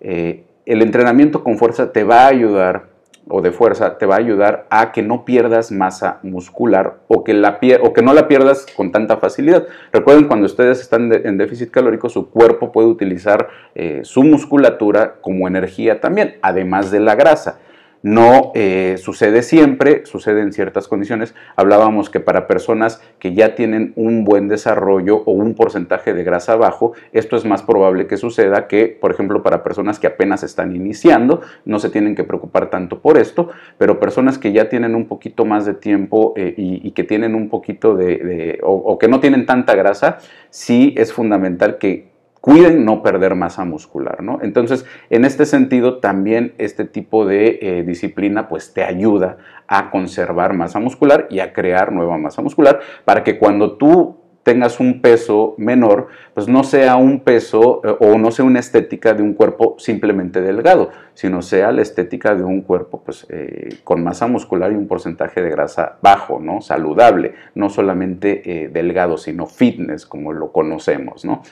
eh, 0.01 0.45
el 0.67 0.83
entrenamiento 0.83 1.43
con 1.43 1.59
fuerza 1.59 1.93
te 1.93 2.05
va 2.05 2.25
a 2.25 2.29
ayudar 2.29 2.90
o 3.29 3.43
de 3.43 3.53
fuerza 3.53 3.99
te 3.99 4.07
va 4.07 4.17
a 4.17 4.19
ayudar 4.19 4.67
a 4.71 4.93
que 4.93 5.03
no 5.03 5.25
pierdas 5.25 5.71
masa 5.71 6.19
muscular 6.23 6.99
o 7.09 7.23
que, 7.25 7.35
la 7.35 7.59
o 7.83 7.93
que 7.93 8.03
no 8.03 8.13
la 8.13 8.29
pierdas 8.29 8.67
con 8.77 8.93
tanta 8.93 9.19
facilidad. 9.19 9.67
Recuerden, 9.93 10.27
cuando 10.27 10.47
ustedes 10.47 10.81
están 10.81 11.13
en 11.13 11.39
déficit 11.39 11.71
calórico, 11.71 12.09
su 12.09 12.31
cuerpo 12.31 12.73
puede 12.73 12.89
utilizar 12.89 13.49
eh, 13.75 14.01
su 14.03 14.23
musculatura 14.23 15.17
como 15.21 15.47
energía 15.47 16.01
también, 16.01 16.37
además 16.43 16.91
de 16.91 17.01
la 17.01 17.15
grasa. 17.15 17.61
No 18.03 18.53
eh, 18.55 18.97
sucede 18.99 19.43
siempre, 19.43 20.07
sucede 20.07 20.41
en 20.41 20.53
ciertas 20.53 20.89
condiciones. 20.89 21.35
Hablábamos 21.55 22.09
que 22.09 22.19
para 22.19 22.47
personas 22.47 23.03
que 23.19 23.35
ya 23.35 23.55
tienen 23.55 23.93
un 23.95 24.25
buen 24.25 24.49
desarrollo 24.49 25.19
o 25.27 25.33
un 25.33 25.55
porcentaje 25.55 26.15
de 26.15 26.25
grasa 26.25 26.57
bajo, 26.57 26.93
esto 27.13 27.37
es 27.37 27.45
más 27.45 27.63
probable 27.63 28.07
que 28.07 28.17
suceda 28.17 28.69
que, 28.69 28.87
por 28.89 29.11
ejemplo, 29.11 29.43
para 29.43 29.63
personas 29.63 29.99
que 29.99 30.07
apenas 30.07 30.43
están 30.43 30.75
iniciando, 30.75 31.43
no 31.67 31.79
se 31.79 31.91
tienen 31.91 32.15
que 32.15 32.25
preocupar 32.25 32.71
tanto 32.71 33.01
por 33.01 33.19
esto, 33.19 33.51
pero 33.77 34.01
personas 34.01 34.39
que 34.39 34.53
ya 34.53 34.71
tienen 34.71 34.95
un 34.95 35.07
poquito 35.07 35.45
más 35.45 35.67
de 35.67 35.75
tiempo 35.75 36.33
eh, 36.37 36.55
y, 36.57 36.91
que 36.93 37.05
tienen 37.05 37.35
un 37.35 37.49
poquito 37.49 37.95
de, 37.95 38.59
o 38.63 38.99
que 38.99 39.09
no 39.09 39.21
tienen 39.21 39.47
tanta 39.47 39.75
grasa, 39.75 40.19
sí 40.51 40.95
es 40.97 41.13
fundamental 41.13 41.79
que 41.79 42.10
cuiden 42.41 42.85
no 42.85 43.03
perder 43.03 43.35
masa 43.35 43.65
muscular, 43.65 44.23
¿no? 44.23 44.39
Entonces, 44.43 44.87
en 45.11 45.25
este 45.25 45.45
sentido, 45.45 45.99
también 45.99 46.55
este 46.59 46.85
tipo 46.85 47.27
de 47.27 47.59
eh, 47.61 47.83
disciplina 47.83 48.49
pues 48.49 48.73
te 48.73 48.83
ayuda 48.83 49.39
a 49.67 49.91
conservar 49.91 50.55
masa 50.55 50.81
muscular 50.81 51.27
y 51.31 51.41
a 51.41 51.53
crear 51.53 51.93
nueva 51.93 52.19
masa 52.19 52.43
muscular 52.43 52.81
para 53.05 53.23
que 53.23 53.39
cuando 53.39 53.77
tú 53.77 54.17
tengas 54.43 54.81
un 54.81 55.03
peso 55.03 55.55
menor, 55.59 56.09
pues 56.33 56.49
no 56.49 56.65
sea 56.65 56.97
un 56.97 57.21
peso 57.21 57.83
eh, 57.85 57.95
o 58.01 58.17
no 58.17 58.31
sea 58.31 58.47
una 58.47 58.59
estética 58.59 59.13
de 59.13 59.23
un 59.23 59.35
cuerpo 59.35 59.77
simplemente 59.79 60.41
delgado, 60.41 60.91
sino 61.13 61.43
sea 61.43 61.73
la 61.73 61.83
estética 61.83 62.35
de 62.35 62.43
un 62.43 62.63
cuerpo 62.63 63.03
pues, 63.05 63.27
eh, 63.29 63.81
con 63.85 64.03
masa 64.03 64.27
muscular 64.29 64.73
y 64.73 64.77
un 64.77 64.89
porcentaje 64.89 65.43
de 65.43 65.51
grasa 65.51 65.99
bajo, 66.01 66.41
¿no? 66.41 66.63
saludable, 66.63 67.35
no 67.55 67.69
solamente 67.69 68.71
delgado, 68.73 69.19
sino 69.19 69.45
fitness 69.45 70.07
como 70.07 70.33
lo 70.33 70.53
conocemos. 70.53 71.27
¿no? 71.27 71.43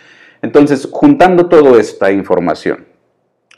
Entonces, 0.43 0.89
juntando 0.91 1.47
toda 1.47 1.81
esta 1.81 2.13
información, 2.13 2.87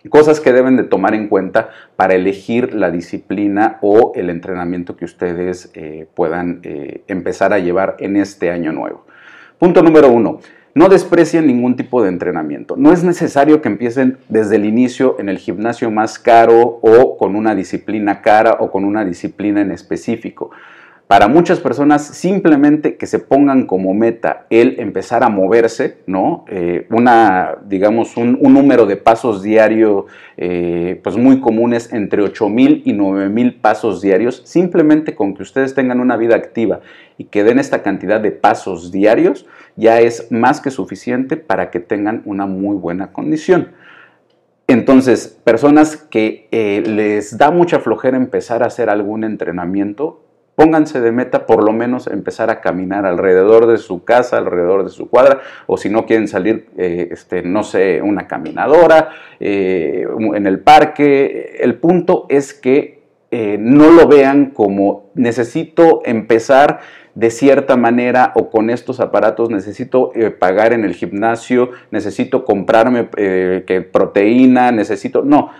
cosas 0.08 0.40
que 0.40 0.52
deben 0.52 0.76
de 0.76 0.84
tomar 0.84 1.14
en 1.14 1.28
cuenta 1.28 1.70
para 1.96 2.14
elegir 2.14 2.74
la 2.74 2.90
disciplina 2.90 3.78
o 3.82 4.12
el 4.14 4.30
entrenamiento 4.30 4.96
que 4.96 5.04
ustedes 5.04 5.70
eh, 5.74 6.06
puedan 6.14 6.60
eh, 6.62 7.02
empezar 7.06 7.52
a 7.52 7.58
llevar 7.58 7.96
en 7.98 8.16
este 8.16 8.50
año 8.50 8.72
nuevo. 8.72 9.04
Punto 9.58 9.82
número 9.82 10.08
uno. 10.08 10.40
No 10.72 10.88
desprecien 10.88 11.48
ningún 11.48 11.74
tipo 11.74 12.00
de 12.00 12.08
entrenamiento. 12.08 12.76
No 12.76 12.92
es 12.92 13.02
necesario 13.02 13.60
que 13.60 13.68
empiecen 13.68 14.18
desde 14.28 14.56
el 14.56 14.64
inicio 14.64 15.16
en 15.18 15.28
el 15.28 15.38
gimnasio 15.38 15.90
más 15.90 16.18
caro 16.18 16.78
o 16.80 17.18
con 17.18 17.34
una 17.34 17.56
disciplina 17.56 18.22
cara 18.22 18.56
o 18.60 18.70
con 18.70 18.84
una 18.84 19.04
disciplina 19.04 19.60
en 19.60 19.72
específico. 19.72 20.52
Para 21.10 21.26
muchas 21.26 21.58
personas 21.58 22.06
simplemente 22.06 22.96
que 22.96 23.08
se 23.08 23.18
pongan 23.18 23.66
como 23.66 23.94
meta 23.94 24.46
el 24.48 24.78
empezar 24.78 25.24
a 25.24 25.28
moverse, 25.28 25.96
¿no? 26.06 26.44
Eh, 26.46 26.86
una, 26.88 27.56
digamos, 27.66 28.16
un, 28.16 28.38
número 28.40 28.86
de 28.86 28.96
pasos 28.96 29.42
diario, 29.42 30.06
eh, 30.36 31.00
pues 31.02 31.16
muy 31.16 31.40
comunes, 31.40 31.92
entre 31.92 32.22
8.000 32.22 32.82
y 32.84 32.92
9.000 32.92 33.60
pasos 33.60 34.00
diarios, 34.00 34.42
simplemente 34.44 35.16
con 35.16 35.34
que 35.34 35.42
ustedes 35.42 35.74
tengan 35.74 35.98
una 35.98 36.16
vida 36.16 36.36
activa 36.36 36.78
y 37.18 37.24
que 37.24 37.42
den 37.42 37.58
esta 37.58 37.82
cantidad 37.82 38.20
de 38.20 38.30
pasos 38.30 38.92
diarios, 38.92 39.46
ya 39.74 39.98
es 39.98 40.30
más 40.30 40.60
que 40.60 40.70
suficiente 40.70 41.36
para 41.36 41.72
que 41.72 41.80
tengan 41.80 42.22
una 42.24 42.46
muy 42.46 42.76
buena 42.76 43.10
condición. 43.10 43.72
Entonces, 44.68 45.26
personas 45.42 45.96
que 45.96 46.46
eh, 46.52 46.84
les 46.86 47.36
da 47.36 47.50
mucha 47.50 47.80
flojera 47.80 48.16
empezar 48.16 48.62
a 48.62 48.66
hacer 48.66 48.88
algún 48.88 49.24
entrenamiento, 49.24 50.29
Pónganse 50.60 51.00
de 51.00 51.10
meta 51.10 51.46
por 51.46 51.64
lo 51.64 51.72
menos 51.72 52.06
empezar 52.06 52.50
a 52.50 52.60
caminar 52.60 53.06
alrededor 53.06 53.66
de 53.66 53.78
su 53.78 54.04
casa, 54.04 54.36
alrededor 54.36 54.84
de 54.84 54.90
su 54.90 55.08
cuadra, 55.08 55.40
o 55.66 55.78
si 55.78 55.88
no 55.88 56.04
quieren 56.04 56.28
salir, 56.28 56.66
eh, 56.76 57.08
este, 57.12 57.42
no 57.42 57.62
sé, 57.62 58.02
una 58.02 58.26
caminadora, 58.26 59.08
eh, 59.40 60.06
en 60.34 60.46
el 60.46 60.60
parque. 60.60 61.56
El 61.60 61.76
punto 61.76 62.26
es 62.28 62.52
que 62.52 63.04
eh, 63.30 63.56
no 63.58 63.88
lo 63.88 64.06
vean 64.06 64.50
como 64.50 65.06
necesito 65.14 66.02
empezar 66.04 66.80
de 67.14 67.30
cierta 67.30 67.78
manera 67.78 68.32
o 68.34 68.50
con 68.50 68.68
estos 68.68 69.00
aparatos 69.00 69.48
necesito 69.48 70.12
pagar 70.38 70.74
en 70.74 70.84
el 70.84 70.92
gimnasio, 70.92 71.70
necesito 71.90 72.44
comprarme 72.44 73.04
proteína, 73.90 74.72
necesito... 74.72 75.22
No, 75.24 75.52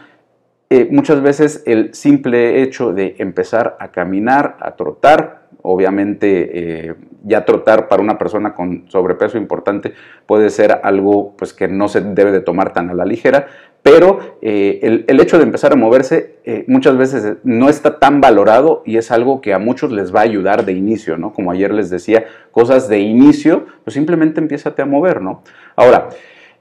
eh, 0.71 0.89
muchas 0.91 1.21
veces 1.21 1.63
el 1.67 1.93
simple 1.95 2.63
hecho 2.63 2.93
de 2.93 3.17
empezar 3.19 3.77
a 3.81 3.89
caminar, 3.89 4.57
a 4.61 4.77
trotar, 4.77 5.49
obviamente 5.63 6.97
ya 7.25 7.45
trotar 7.45 7.89
para 7.89 8.03
una 8.03 8.19
persona 8.19 8.55
con 8.55 8.85
sobrepeso 8.89 9.37
importante 9.37 9.93
puede 10.27 10.51
ser 10.51 10.81
algo 10.83 11.35
pues, 11.37 11.53
que 11.53 11.69
no 11.69 11.89
se 11.89 12.01
debe 12.01 12.33
de 12.33 12.41
tomar 12.41 12.73
tan 12.73 12.91
a 12.91 12.95
la 12.95 13.05
ligera, 13.05 13.47
pero 13.83 14.37
eh, 14.43 15.05
el, 15.07 15.21
hecho 15.21 15.39
de 15.39 15.45
empezar 15.45 15.73
a 15.73 15.77
moverse 15.77 16.37
eh, 16.45 16.65
muchas 16.69 16.97
veces 16.97 17.39
no 17.45 17.69
está 17.69 17.99
tan 17.99 18.21
valorado 18.21 18.83
y 18.85 18.99
es 18.99 19.11
algo 19.11 19.41
que 19.41 19.55
a 19.55 19.59
muchos 19.59 19.91
les 19.91 20.15
va 20.15 20.21
a 20.21 20.25
ayudar 20.25 20.65
de 20.67 20.73
inicio, 20.73 21.17
¿no? 21.17 21.33
Como 21.33 21.51
ayer 21.51 21.73
les 21.73 21.89
decía, 21.89 22.25
cosas 22.51 22.89
de 22.89 22.99
inicio, 22.99 23.67
pues 23.85 23.95
simplemente 23.95 24.41
empiezate 24.41 24.83
a 24.83 24.87
mover, 24.87 25.23
¿no? 25.23 25.43
Ahora, 25.77 26.11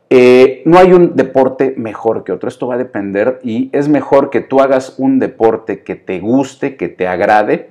eh, 0.10 0.62
no 0.66 0.78
hay 0.78 0.94
un 0.94 1.16
deporte 1.16 1.74
mejor 1.78 2.24
que 2.24 2.32
otro, 2.32 2.50
esto 2.50 2.68
va 2.68 2.76
a 2.76 2.78
depender 2.78 3.40
y 3.44 3.70
es 3.74 3.88
mejor 3.88 4.30
que 4.30 4.42
tú 4.42 4.60
hagas 4.62 4.96
un 4.98 5.20
deporte 5.20 5.84
que 5.84 5.96
te 5.96 6.20
guste, 6.20 6.76
que 6.76 6.90
te 6.90 7.08
agrade, 7.08 7.70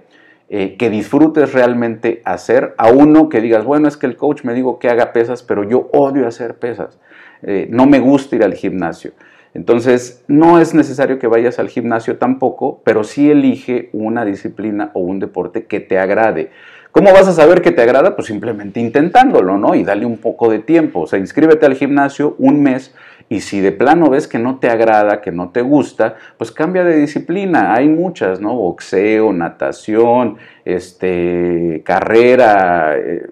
que 0.48 0.88
disfrutes 0.88 1.52
realmente 1.52 2.22
hacer, 2.24 2.74
a 2.78 2.88
uno 2.90 3.28
que 3.28 3.42
digas, 3.42 3.66
bueno, 3.66 3.86
es 3.86 3.98
que 3.98 4.06
el 4.06 4.16
coach 4.16 4.44
me 4.44 4.54
dijo 4.54 4.78
que 4.78 4.88
haga 4.88 5.12
pesas, 5.12 5.42
pero 5.42 5.62
yo 5.62 5.90
odio 5.92 6.26
hacer 6.26 6.54
pesas, 6.54 6.98
no 7.68 7.84
me 7.84 7.98
gusta 7.98 8.36
ir 8.36 8.42
al 8.42 8.54
gimnasio. 8.54 9.12
Entonces, 9.54 10.24
no 10.28 10.60
es 10.60 10.74
necesario 10.74 11.18
que 11.18 11.26
vayas 11.26 11.58
al 11.58 11.68
gimnasio 11.68 12.18
tampoco, 12.18 12.80
pero 12.84 13.02
sí 13.02 13.30
elige 13.30 13.88
una 13.92 14.24
disciplina 14.24 14.90
o 14.94 15.00
un 15.00 15.18
deporte 15.18 15.64
que 15.64 15.80
te 15.80 15.98
agrade. 15.98 16.50
¿Cómo 16.98 17.12
vas 17.12 17.28
a 17.28 17.32
saber 17.32 17.62
que 17.62 17.70
te 17.70 17.80
agrada? 17.80 18.16
Pues 18.16 18.26
simplemente 18.26 18.80
intentándolo, 18.80 19.56
¿no? 19.56 19.76
Y 19.76 19.84
dale 19.84 20.04
un 20.04 20.18
poco 20.18 20.50
de 20.50 20.58
tiempo. 20.58 21.02
O 21.02 21.06
sea, 21.06 21.20
inscríbete 21.20 21.64
al 21.64 21.76
gimnasio 21.76 22.34
un 22.38 22.60
mes 22.60 22.92
y 23.28 23.42
si 23.42 23.60
de 23.60 23.70
plano 23.70 24.10
ves 24.10 24.26
que 24.26 24.40
no 24.40 24.58
te 24.58 24.68
agrada, 24.68 25.20
que 25.20 25.30
no 25.30 25.50
te 25.50 25.62
gusta, 25.62 26.16
pues 26.38 26.50
cambia 26.50 26.82
de 26.82 26.96
disciplina. 26.96 27.72
Hay 27.72 27.88
muchas, 27.88 28.40
¿no? 28.40 28.52
Boxeo, 28.52 29.32
natación, 29.32 30.38
este, 30.64 31.82
carrera, 31.84 32.96
eh, 32.98 33.30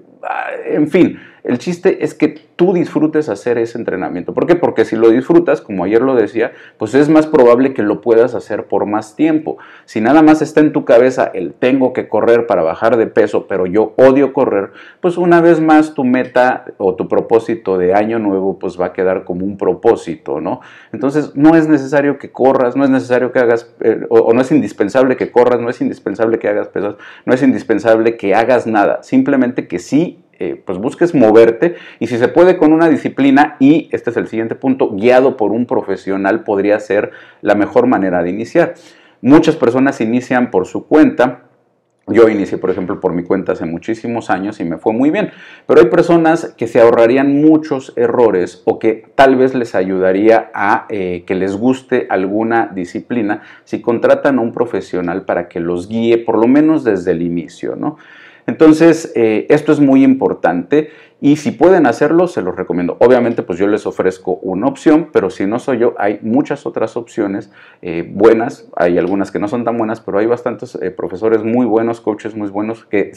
en 0.66 0.88
fin 0.88 1.18
el 1.46 1.58
chiste 1.58 2.04
es 2.04 2.14
que 2.14 2.28
tú 2.56 2.72
disfrutes 2.72 3.28
hacer 3.28 3.56
ese 3.56 3.78
entrenamiento. 3.78 4.34
¿Por 4.34 4.46
qué? 4.46 4.56
Porque 4.56 4.84
si 4.84 4.96
lo 4.96 5.10
disfrutas, 5.10 5.60
como 5.60 5.84
ayer 5.84 6.02
lo 6.02 6.16
decía, 6.16 6.52
pues 6.76 6.94
es 6.94 7.08
más 7.08 7.28
probable 7.28 7.72
que 7.72 7.82
lo 7.82 8.00
puedas 8.00 8.34
hacer 8.34 8.64
por 8.64 8.86
más 8.86 9.14
tiempo. 9.14 9.56
Si 9.84 10.00
nada 10.00 10.22
más 10.22 10.42
está 10.42 10.60
en 10.60 10.72
tu 10.72 10.84
cabeza 10.84 11.30
el 11.32 11.52
tengo 11.52 11.92
que 11.92 12.08
correr 12.08 12.46
para 12.48 12.64
bajar 12.64 12.96
de 12.96 13.06
peso, 13.06 13.46
pero 13.46 13.66
yo 13.66 13.94
odio 13.96 14.32
correr, 14.32 14.72
pues 15.00 15.18
una 15.18 15.40
vez 15.40 15.60
más 15.60 15.94
tu 15.94 16.02
meta 16.02 16.64
o 16.78 16.96
tu 16.96 17.06
propósito 17.06 17.78
de 17.78 17.94
año 17.94 18.18
nuevo 18.18 18.58
pues 18.58 18.80
va 18.80 18.86
a 18.86 18.92
quedar 18.92 19.24
como 19.24 19.44
un 19.44 19.56
propósito, 19.56 20.40
¿no? 20.40 20.60
Entonces 20.92 21.36
no 21.36 21.54
es 21.54 21.68
necesario 21.68 22.18
que 22.18 22.32
corras, 22.32 22.74
no 22.74 22.82
es 22.82 22.90
necesario 22.90 23.30
que 23.30 23.38
hagas, 23.38 23.72
eh, 23.80 24.04
o, 24.08 24.32
no 24.32 24.40
es 24.40 24.50
indispensable 24.50 25.16
que 25.16 25.30
corras, 25.30 25.60
no 25.60 25.70
es 25.70 25.80
indispensable 25.80 26.40
que 26.40 26.48
hagas 26.48 26.68
pesas, 26.68 26.96
no 27.24 27.32
es 27.32 27.42
indispensable 27.42 28.16
que 28.16 28.34
hagas 28.34 28.66
nada, 28.66 29.02
simplemente 29.04 29.68
que 29.68 29.78
sí 29.78 30.24
eh, 30.38 30.60
pues 30.64 30.78
busques 30.78 31.14
moverte 31.14 31.76
y 31.98 32.08
si 32.08 32.18
se 32.18 32.28
puede 32.28 32.56
con 32.56 32.72
una 32.72 32.88
disciplina 32.88 33.56
y, 33.58 33.88
este 33.92 34.10
es 34.10 34.16
el 34.16 34.28
siguiente 34.28 34.54
punto, 34.54 34.90
guiado 34.90 35.36
por 35.36 35.52
un 35.52 35.66
profesional 35.66 36.44
podría 36.44 36.78
ser 36.80 37.12
la 37.40 37.54
mejor 37.54 37.86
manera 37.86 38.22
de 38.22 38.30
iniciar. 38.30 38.74
Muchas 39.22 39.56
personas 39.56 40.00
inician 40.00 40.50
por 40.50 40.66
su 40.66 40.86
cuenta, 40.86 41.46
yo 42.08 42.28
inicié, 42.28 42.58
por 42.58 42.70
ejemplo, 42.70 43.00
por 43.00 43.12
mi 43.12 43.24
cuenta 43.24 43.52
hace 43.52 43.66
muchísimos 43.66 44.30
años 44.30 44.60
y 44.60 44.64
me 44.64 44.78
fue 44.78 44.92
muy 44.92 45.10
bien, 45.10 45.30
pero 45.66 45.80
hay 45.80 45.86
personas 45.86 46.54
que 46.56 46.68
se 46.68 46.80
ahorrarían 46.80 47.40
muchos 47.40 47.92
errores 47.96 48.62
o 48.64 48.78
que 48.78 49.06
tal 49.16 49.34
vez 49.34 49.54
les 49.54 49.74
ayudaría 49.74 50.50
a 50.54 50.86
eh, 50.88 51.24
que 51.26 51.34
les 51.34 51.56
guste 51.56 52.06
alguna 52.08 52.70
disciplina 52.72 53.42
si 53.64 53.80
contratan 53.80 54.38
a 54.38 54.42
un 54.42 54.52
profesional 54.52 55.24
para 55.24 55.48
que 55.48 55.58
los 55.58 55.88
guíe, 55.88 56.18
por 56.18 56.38
lo 56.38 56.46
menos 56.46 56.84
desde 56.84 57.10
el 57.10 57.22
inicio, 57.22 57.74
¿no? 57.74 57.96
Entonces, 58.46 59.12
eh, 59.14 59.46
esto 59.48 59.72
es 59.72 59.80
muy 59.80 60.04
importante 60.04 60.90
y 61.20 61.36
si 61.36 61.50
pueden 61.50 61.86
hacerlo, 61.86 62.28
se 62.28 62.42
los 62.42 62.54
recomiendo. 62.54 62.96
Obviamente, 63.00 63.42
pues 63.42 63.58
yo 63.58 63.66
les 63.66 63.86
ofrezco 63.86 64.34
una 64.42 64.66
opción, 64.66 65.08
pero 65.12 65.30
si 65.30 65.46
no 65.46 65.58
soy 65.58 65.78
yo, 65.78 65.94
hay 65.98 66.18
muchas 66.22 66.66
otras 66.66 66.96
opciones 66.96 67.50
eh, 67.80 68.06
buenas. 68.08 68.68
Hay 68.76 68.98
algunas 68.98 69.30
que 69.30 69.38
no 69.38 69.48
son 69.48 69.64
tan 69.64 69.78
buenas, 69.78 70.00
pero 70.00 70.18
hay 70.18 70.26
bastantes 70.26 70.76
eh, 70.76 70.90
profesores 70.90 71.42
muy 71.42 71.64
buenos, 71.64 72.00
coaches 72.00 72.36
muy 72.36 72.48
buenos, 72.48 72.84
que 72.84 73.12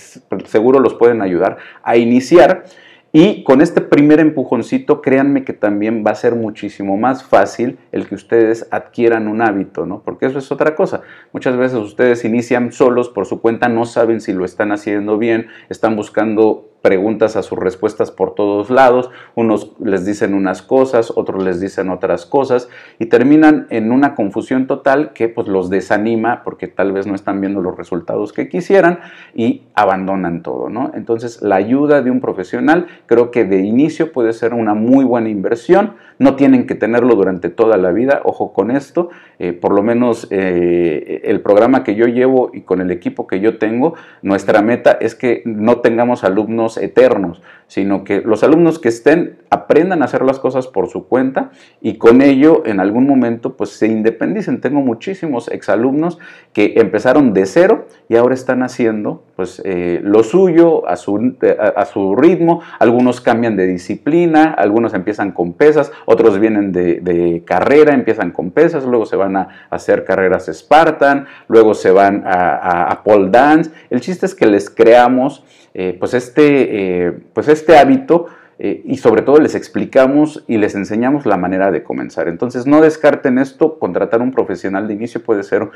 seguro 0.46 0.80
los 0.80 0.94
pueden 0.96 1.22
ayudar 1.22 1.58
a 1.84 1.98
iniciar. 1.98 2.64
Y 3.12 3.44
con 3.44 3.62
este 3.62 3.82
primer 3.82 4.20
empujoncito, 4.20 5.02
créanme 5.02 5.44
que 5.44 5.54
también 5.54 6.04
va 6.06 6.12
a 6.12 6.16
ser 6.16 6.36
muchísimo 6.36 6.96
más 6.96 7.24
fácil 7.24 7.80
el 7.92 8.08
que 8.08 8.14
ustedes 8.14 8.68
adquieran 8.70 9.28
un 9.28 9.42
hábito, 9.42 9.88
¿no? 9.88 10.04
Porque 10.04 10.28
eso 10.28 10.38
es 10.38 10.52
otra 10.52 10.76
cosa. 10.76 11.02
Muchas 11.34 11.58
veces 11.58 11.80
ustedes 11.80 12.24
inician 12.24 12.72
solos 12.72 13.10
por 13.10 13.26
su 13.26 13.42
cuenta, 13.42 13.68
no 13.68 13.86
saben 13.86 14.22
si 14.22 14.32
lo 14.32 14.46
están 14.46 14.72
haciendo 14.72 15.18
bien, 15.18 15.48
están 15.70 15.96
buscando 15.96 16.70
preguntas 16.82 17.36
a 17.36 17.44
sus 17.44 17.58
respuestas 17.58 18.12
por 18.12 18.36
todos 18.36 18.70
lados, 18.70 19.10
unos 19.36 19.74
les 19.84 20.06
dicen 20.06 20.34
unas 20.34 20.62
cosas, 20.62 21.12
otros 21.16 21.44
les 21.44 21.60
dicen 21.60 21.90
otras 21.90 22.26
cosas 22.26 22.70
y 23.00 23.08
terminan 23.08 23.68
en 23.70 23.92
una 23.92 24.16
confusión 24.16 24.68
total 24.68 25.12
que 25.14 25.28
pues 25.28 25.48
los 25.48 25.70
desanima 25.70 26.44
porque 26.44 26.68
tal 26.68 26.92
vez 26.92 27.06
no 27.06 27.16
están 27.16 27.42
viendo 27.42 27.62
los 27.62 27.78
resultados 27.78 28.34
que 28.34 28.48
quisieran 28.48 29.00
y 29.34 29.64
abandonan 29.74 30.42
todo, 30.42 30.70
¿no? 30.70 30.92
Entonces 30.94 31.42
la 31.42 31.56
ayuda 31.56 32.02
de 32.02 32.12
un 32.12 32.22
profesional 32.22 32.88
creo 33.06 33.32
que 33.32 33.44
de 33.46 33.60
inicio 33.60 34.12
puede 34.12 34.34
ser 34.34 34.54
una 34.54 34.74
muy 34.74 35.04
buena 35.04 35.30
inversión, 35.30 35.96
no 36.18 36.36
tienen 36.36 36.68
que 36.68 36.76
tenerlo 36.76 37.16
durante 37.16 37.50
toda 37.50 37.78
la 37.78 37.92
vida, 37.92 38.22
ojo 38.24 38.54
con 38.54 38.72
esto, 38.72 39.10
eh, 39.40 39.54
por 39.54 39.74
lo 39.74 39.84
menos 39.84 40.28
eh, 40.32 41.22
el 41.26 41.42
programa 41.42 41.84
que 41.84 41.96
yo 41.96 42.08
llevo 42.08 42.52
y 42.54 42.62
con 42.62 42.82
el 42.82 42.92
equipo 42.92 43.28
que 43.28 43.40
yo 43.40 43.58
tengo, 43.58 43.96
nuestra 44.22 44.62
meta 44.62 44.98
es 45.00 45.16
que 45.16 45.42
no 45.46 45.78
tengamos 45.78 46.24
alumnos 46.24 46.69
eternos, 46.78 47.42
sino 47.68 48.04
que 48.04 48.22
los 48.22 48.44
alumnos 48.44 48.80
que 48.80 48.90
estén 48.90 49.38
aprendan 49.52 50.02
a 50.02 50.06
hacer 50.06 50.24
las 50.24 50.40
cosas 50.40 50.68
por 50.68 50.90
su 50.90 51.08
cuenta 51.08 51.52
y 51.82 51.98
con 51.98 52.22
ello 52.22 52.64
en 52.66 52.80
algún 52.80 53.08
momento 53.08 53.56
pues 53.56 53.70
se 53.70 53.88
independicen. 53.88 54.60
Tengo 54.60 54.82
muchísimos 54.82 55.48
exalumnos 55.50 56.18
que 56.52 56.74
empezaron 56.78 57.34
de 57.34 57.46
cero 57.46 57.86
y 58.10 58.16
ahora 58.16 58.34
están 58.34 58.64
haciendo 58.64 59.24
pues 59.36 59.62
eh, 59.64 60.02
lo 60.04 60.24
suyo 60.24 60.88
a 60.90 60.96
su, 60.96 61.36
a, 61.76 61.86
su, 61.86 62.16
ritmo, 62.16 62.62
algunos 62.80 63.22
cambian 63.22 63.56
de 63.56 63.68
disciplina, 63.68 64.54
algunos 64.58 64.94
empiezan 64.94 65.32
con 65.32 65.54
pesas, 65.54 65.92
otros 66.06 66.40
vienen 66.40 66.72
de, 66.74 67.44
carrera, 67.46 67.94
empiezan 67.94 68.32
con 68.32 68.52
pesas, 68.52 68.84
luego 68.84 69.06
se 69.06 69.16
van 69.16 69.38
a 69.38 69.48
hacer 69.70 70.04
carreras 70.04 70.50
Spartan, 70.52 71.28
luego 71.48 71.74
se 71.74 71.92
van 71.92 72.24
a, 72.26 72.92
a 72.92 73.04
pole 73.04 73.30
dance. 73.30 73.72
El 73.90 74.02
chiste 74.02 74.26
es 74.26 74.36
que 74.36 74.48
les 74.48 74.70
creamos 74.70 75.46
eh, 75.74 75.96
pues, 76.00 76.14
este, 76.14 77.06
eh, 77.08 77.14
pues 77.34 77.48
este 77.48 77.78
hábito 77.78 78.28
eh, 78.58 78.82
y 78.86 78.98
sobre 78.98 79.22
todo 79.22 79.40
les 79.40 79.56
explicamos 79.56 80.44
y 80.48 80.58
les 80.58 80.76
enseñamos 80.76 81.26
la 81.26 81.38
manera 81.38 81.72
de 81.72 81.84
comenzar. 81.84 82.28
Entonces 82.28 82.66
no 82.66 82.82
descarten 82.82 83.38
esto, 83.38 83.80
contratar 83.80 84.22
un 84.22 84.32
profesional 84.32 84.88
de 84.88 84.94
inicio 84.96 85.24
puede 85.24 85.44
ser 85.44 85.70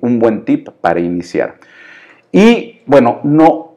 un 0.00 0.18
buen 0.18 0.44
tip 0.44 0.68
para 0.80 1.00
iniciar. 1.00 1.56
Y 2.30 2.80
bueno, 2.86 3.20
no 3.24 3.76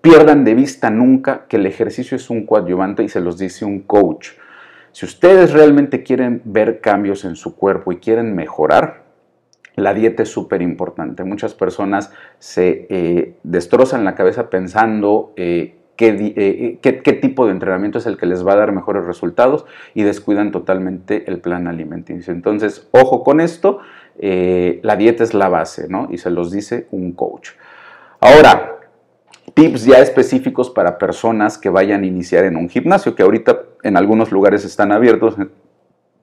pierdan 0.00 0.44
de 0.44 0.54
vista 0.54 0.90
nunca 0.90 1.46
que 1.48 1.56
el 1.56 1.66
ejercicio 1.66 2.16
es 2.16 2.28
un 2.28 2.44
coadyuvante 2.44 3.02
y 3.02 3.08
se 3.08 3.20
los 3.20 3.38
dice 3.38 3.64
un 3.64 3.80
coach. 3.80 4.30
Si 4.92 5.06
ustedes 5.06 5.52
realmente 5.52 6.02
quieren 6.02 6.42
ver 6.44 6.80
cambios 6.80 7.24
en 7.24 7.36
su 7.36 7.56
cuerpo 7.56 7.92
y 7.92 7.96
quieren 7.96 8.34
mejorar, 8.34 9.07
la 9.78 9.94
dieta 9.94 10.22
es 10.22 10.28
súper 10.30 10.62
importante. 10.62 11.24
Muchas 11.24 11.54
personas 11.54 12.12
se 12.38 12.86
eh, 12.90 13.36
destrozan 13.42 14.04
la 14.04 14.14
cabeza 14.14 14.50
pensando 14.50 15.32
eh, 15.36 15.74
eh, 16.00 16.78
qué, 16.80 17.02
qué, 17.02 17.12
tipo 17.12 17.46
de 17.46 17.52
entrenamiento 17.52 17.98
es 17.98 18.06
el 18.06 18.16
que 18.16 18.26
les 18.26 18.46
va 18.46 18.52
a 18.52 18.56
dar 18.56 18.72
mejores 18.72 19.04
resultados 19.04 19.66
y 19.94 20.04
descuidan 20.04 20.52
totalmente 20.52 21.24
el 21.28 21.40
plan 21.40 21.66
alimenticio. 21.66 22.32
Entonces, 22.32 22.88
ojo 22.92 23.24
con 23.24 23.40
esto, 23.40 23.80
la 24.20 24.96
dieta 24.96 25.24
es 25.24 25.34
la 25.34 25.48
base, 25.48 25.88
¿no? 25.88 26.08
Y 26.10 26.18
se 26.18 26.30
los 26.30 26.52
dice 26.52 26.86
un 26.92 27.12
coach. 27.12 27.50
Ahora, 28.20 28.78
tips 29.54 29.86
ya 29.86 29.98
específicos 29.98 30.70
para 30.70 30.98
personas 30.98 31.58
que 31.58 31.68
vayan 31.68 32.02
a 32.02 32.06
iniciar 32.06 32.44
en 32.44 32.56
un 32.56 32.68
gimnasio, 32.68 33.14
que 33.14 33.24
ahorita 33.24 33.60
en 33.82 33.96
algunos 33.96 34.30
lugares 34.30 34.64
están 34.64 34.92
abiertos, 34.92 35.34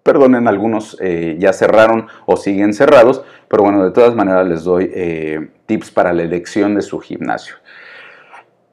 perdonen, 0.05 0.47
algunos 0.47 0.95
eh, 1.01 1.35
ya 1.39 1.51
cerraron 1.51 2.07
o 2.27 2.37
siguen 2.37 2.75
cerrados, 2.75 3.23
pero 3.47 3.63
bueno, 3.63 3.83
de 3.83 3.89
todas 3.89 4.13
maneras 4.13 4.47
les 4.47 4.63
doy 4.63 4.91
eh, 4.93 5.49
tips 5.65 5.89
para 5.89 6.13
la 6.13 6.21
elección 6.21 6.75
de 6.75 6.83
su 6.83 6.99
gimnasio. 6.99 7.55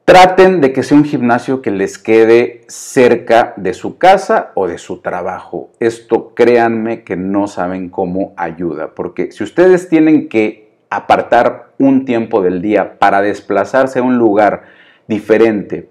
Traten 0.05 0.61
de 0.61 0.71
que 0.71 0.83
sea 0.83 0.95
un 0.95 1.05
gimnasio 1.05 1.63
que 1.63 1.71
les 1.71 1.97
quede 1.97 2.61
cerca 2.67 3.55
de 3.57 3.73
su 3.73 3.97
casa 3.97 4.51
o 4.53 4.67
de 4.67 4.77
su 4.77 4.99
trabajo. 5.01 5.71
Esto 5.79 6.35
créanme 6.35 7.03
que 7.03 7.15
no 7.15 7.47
saben 7.47 7.89
cómo 7.89 8.33
ayuda, 8.37 8.93
porque 8.93 9.31
si 9.31 9.43
ustedes 9.43 9.89
tienen 9.89 10.29
que 10.29 10.69
apartar 10.91 11.71
un 11.79 12.05
tiempo 12.05 12.43
del 12.43 12.61
día 12.61 12.99
para 12.99 13.23
desplazarse 13.23 13.97
a 13.97 14.03
un 14.03 14.19
lugar 14.19 14.65
diferente 15.07 15.89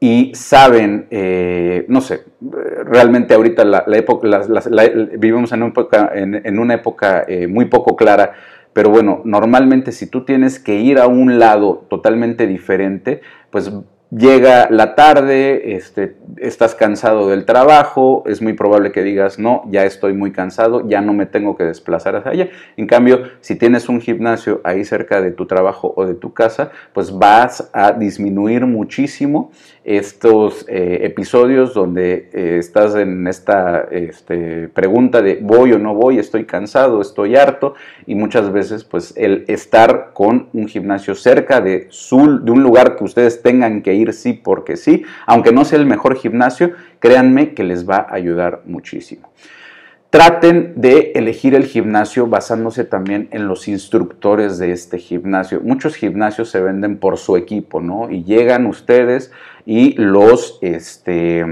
y 0.00 0.32
saben, 0.34 1.06
eh, 1.10 1.84
no 1.88 2.00
sé, 2.00 2.24
realmente 2.84 3.34
ahorita 3.34 3.64
la, 3.64 3.84
época, 3.96 4.28
vivimos 5.18 5.52
en 5.52 5.62
una 5.62 5.70
época, 5.70 6.12
en, 6.14 6.58
una 6.58 6.74
época 6.74 7.24
eh, 7.26 7.48
muy 7.48 7.64
poco 7.64 7.96
clara, 7.96 8.32
pero 8.72 8.90
bueno, 8.90 9.22
normalmente 9.24 9.90
si 9.90 10.06
tú 10.06 10.24
tienes 10.24 10.60
que 10.60 10.76
ir 10.76 11.00
a 11.00 11.08
un 11.08 11.40
lado 11.40 11.84
totalmente 11.88 12.46
diferente, 12.46 13.22
pues 13.50 13.72
Llega 14.10 14.68
la 14.70 14.94
tarde, 14.94 15.74
este, 15.76 16.16
estás 16.38 16.74
cansado 16.74 17.28
del 17.28 17.44
trabajo, 17.44 18.22
es 18.24 18.40
muy 18.40 18.54
probable 18.54 18.90
que 18.90 19.02
digas, 19.02 19.38
no, 19.38 19.64
ya 19.68 19.84
estoy 19.84 20.14
muy 20.14 20.32
cansado, 20.32 20.88
ya 20.88 21.02
no 21.02 21.12
me 21.12 21.26
tengo 21.26 21.58
que 21.58 21.64
desplazar 21.64 22.16
hacia 22.16 22.30
allá. 22.30 22.48
En 22.78 22.86
cambio, 22.86 23.24
si 23.42 23.56
tienes 23.56 23.86
un 23.90 24.00
gimnasio 24.00 24.62
ahí 24.64 24.86
cerca 24.86 25.20
de 25.20 25.30
tu 25.30 25.44
trabajo 25.44 25.92
o 25.94 26.06
de 26.06 26.14
tu 26.14 26.32
casa, 26.32 26.70
pues 26.94 27.12
vas 27.12 27.68
a 27.74 27.92
disminuir 27.92 28.64
muchísimo 28.64 29.50
estos 29.88 30.66
eh, 30.68 30.98
episodios 31.04 31.72
donde 31.72 32.28
eh, 32.34 32.56
estás 32.58 32.94
en 32.94 33.26
esta 33.26 33.88
este, 33.90 34.68
pregunta 34.68 35.22
de 35.22 35.38
voy 35.40 35.72
o 35.72 35.78
no 35.78 35.94
voy, 35.94 36.18
estoy 36.18 36.44
cansado, 36.44 37.00
estoy 37.00 37.36
harto 37.36 37.72
y 38.06 38.14
muchas 38.14 38.52
veces 38.52 38.84
pues 38.84 39.14
el 39.16 39.46
estar 39.48 40.10
con 40.12 40.50
un 40.52 40.68
gimnasio 40.68 41.14
cerca 41.14 41.62
de, 41.62 41.88
de 41.88 42.50
un 42.50 42.62
lugar 42.62 42.96
que 42.96 43.04
ustedes 43.04 43.40
tengan 43.40 43.80
que 43.80 43.94
ir 43.94 44.12
sí 44.12 44.34
porque 44.34 44.76
sí, 44.76 45.04
aunque 45.24 45.52
no 45.52 45.64
sea 45.64 45.78
el 45.78 45.86
mejor 45.86 46.16
gimnasio, 46.16 46.72
créanme 46.98 47.54
que 47.54 47.64
les 47.64 47.88
va 47.88 48.06
a 48.10 48.14
ayudar 48.14 48.60
muchísimo. 48.66 49.32
Traten 50.10 50.72
de 50.76 51.12
elegir 51.14 51.54
el 51.54 51.66
gimnasio 51.66 52.26
basándose 52.26 52.84
también 52.84 53.28
en 53.30 53.46
los 53.46 53.68
instructores 53.68 54.58
de 54.58 54.72
este 54.72 54.98
gimnasio. 54.98 55.60
Muchos 55.62 55.96
gimnasios 55.96 56.48
se 56.48 56.60
venden 56.60 56.98
por 56.98 57.18
su 57.18 57.36
equipo, 57.36 57.80
¿no? 57.80 58.10
Y 58.10 58.24
llegan 58.24 58.64
ustedes 58.66 59.30
y 59.66 59.92
los 60.00 60.58
este, 60.62 61.44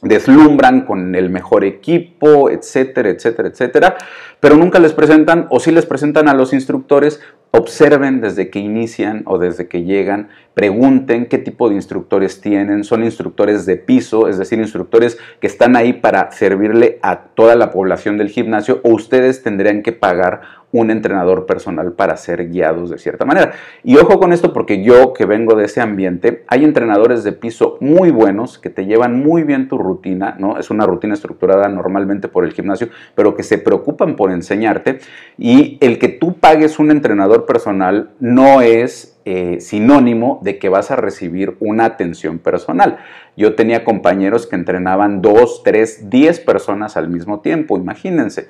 deslumbran 0.00 0.82
con 0.82 1.14
el 1.14 1.30
mejor 1.30 1.64
equipo, 1.64 2.50
etcétera, 2.50 3.10
etcétera, 3.10 3.48
etcétera, 3.48 3.96
pero 4.40 4.56
nunca 4.56 4.78
les 4.78 4.92
presentan 4.92 5.46
o 5.50 5.60
sí 5.60 5.70
les 5.70 5.86
presentan 5.86 6.28
a 6.28 6.34
los 6.34 6.52
instructores 6.52 7.20
observen 7.56 8.20
desde 8.20 8.50
que 8.50 8.58
inician 8.58 9.22
o 9.26 9.38
desde 9.38 9.68
que 9.68 9.84
llegan, 9.84 10.28
pregunten 10.54 11.26
qué 11.26 11.38
tipo 11.38 11.68
de 11.68 11.74
instructores 11.74 12.40
tienen, 12.40 12.84
son 12.84 13.04
instructores 13.04 13.66
de 13.66 13.76
piso, 13.76 14.28
es 14.28 14.38
decir, 14.38 14.58
instructores 14.58 15.18
que 15.40 15.46
están 15.46 15.76
ahí 15.76 15.92
para 15.92 16.32
servirle 16.32 16.98
a 17.02 17.18
toda 17.34 17.54
la 17.56 17.70
población 17.70 18.16
del 18.16 18.30
gimnasio 18.30 18.80
o 18.82 18.90
ustedes 18.90 19.42
tendrían 19.42 19.82
que 19.82 19.92
pagar 19.92 20.40
un 20.72 20.90
entrenador 20.90 21.46
personal 21.46 21.92
para 21.92 22.16
ser 22.16 22.48
guiados 22.48 22.90
de 22.90 22.98
cierta 22.98 23.24
manera. 23.24 23.52
Y 23.82 23.96
ojo 23.96 24.18
con 24.18 24.32
esto 24.32 24.52
porque 24.52 24.82
yo 24.82 25.12
que 25.12 25.24
vengo 25.24 25.54
de 25.54 25.64
ese 25.64 25.80
ambiente, 25.80 26.44
hay 26.48 26.64
entrenadores 26.64 27.24
de 27.24 27.32
piso 27.32 27.78
muy 27.80 28.10
buenos 28.10 28.58
que 28.58 28.70
te 28.70 28.84
llevan 28.84 29.22
muy 29.22 29.44
bien 29.44 29.68
tu 29.68 29.78
rutina, 29.78 30.36
¿no? 30.38 30.58
Es 30.58 30.70
una 30.70 30.86
rutina 30.86 31.14
estructurada 31.14 31.68
normalmente 31.68 32.28
por 32.28 32.44
el 32.44 32.52
gimnasio, 32.52 32.88
pero 33.14 33.34
que 33.34 33.42
se 33.42 33.58
preocupan 33.58 34.16
por 34.16 34.30
enseñarte 34.30 34.98
y 35.38 35.78
el 35.80 35.98
que 35.98 36.08
tú 36.08 36.34
pagues 36.38 36.78
un 36.78 36.90
entrenador 36.90 37.45
personal 37.46 38.10
no 38.20 38.60
es 38.60 39.20
eh, 39.24 39.60
sinónimo 39.60 40.40
de 40.42 40.58
que 40.58 40.68
vas 40.68 40.90
a 40.90 40.96
recibir 40.96 41.56
una 41.60 41.84
atención 41.84 42.38
personal. 42.38 42.98
Yo 43.36 43.54
tenía 43.54 43.84
compañeros 43.84 44.46
que 44.46 44.56
entrenaban 44.56 45.22
dos, 45.22 45.62
tres, 45.64 46.10
diez 46.10 46.40
personas 46.40 46.96
al 46.96 47.08
mismo 47.08 47.40
tiempo, 47.40 47.76
imagínense. 47.76 48.48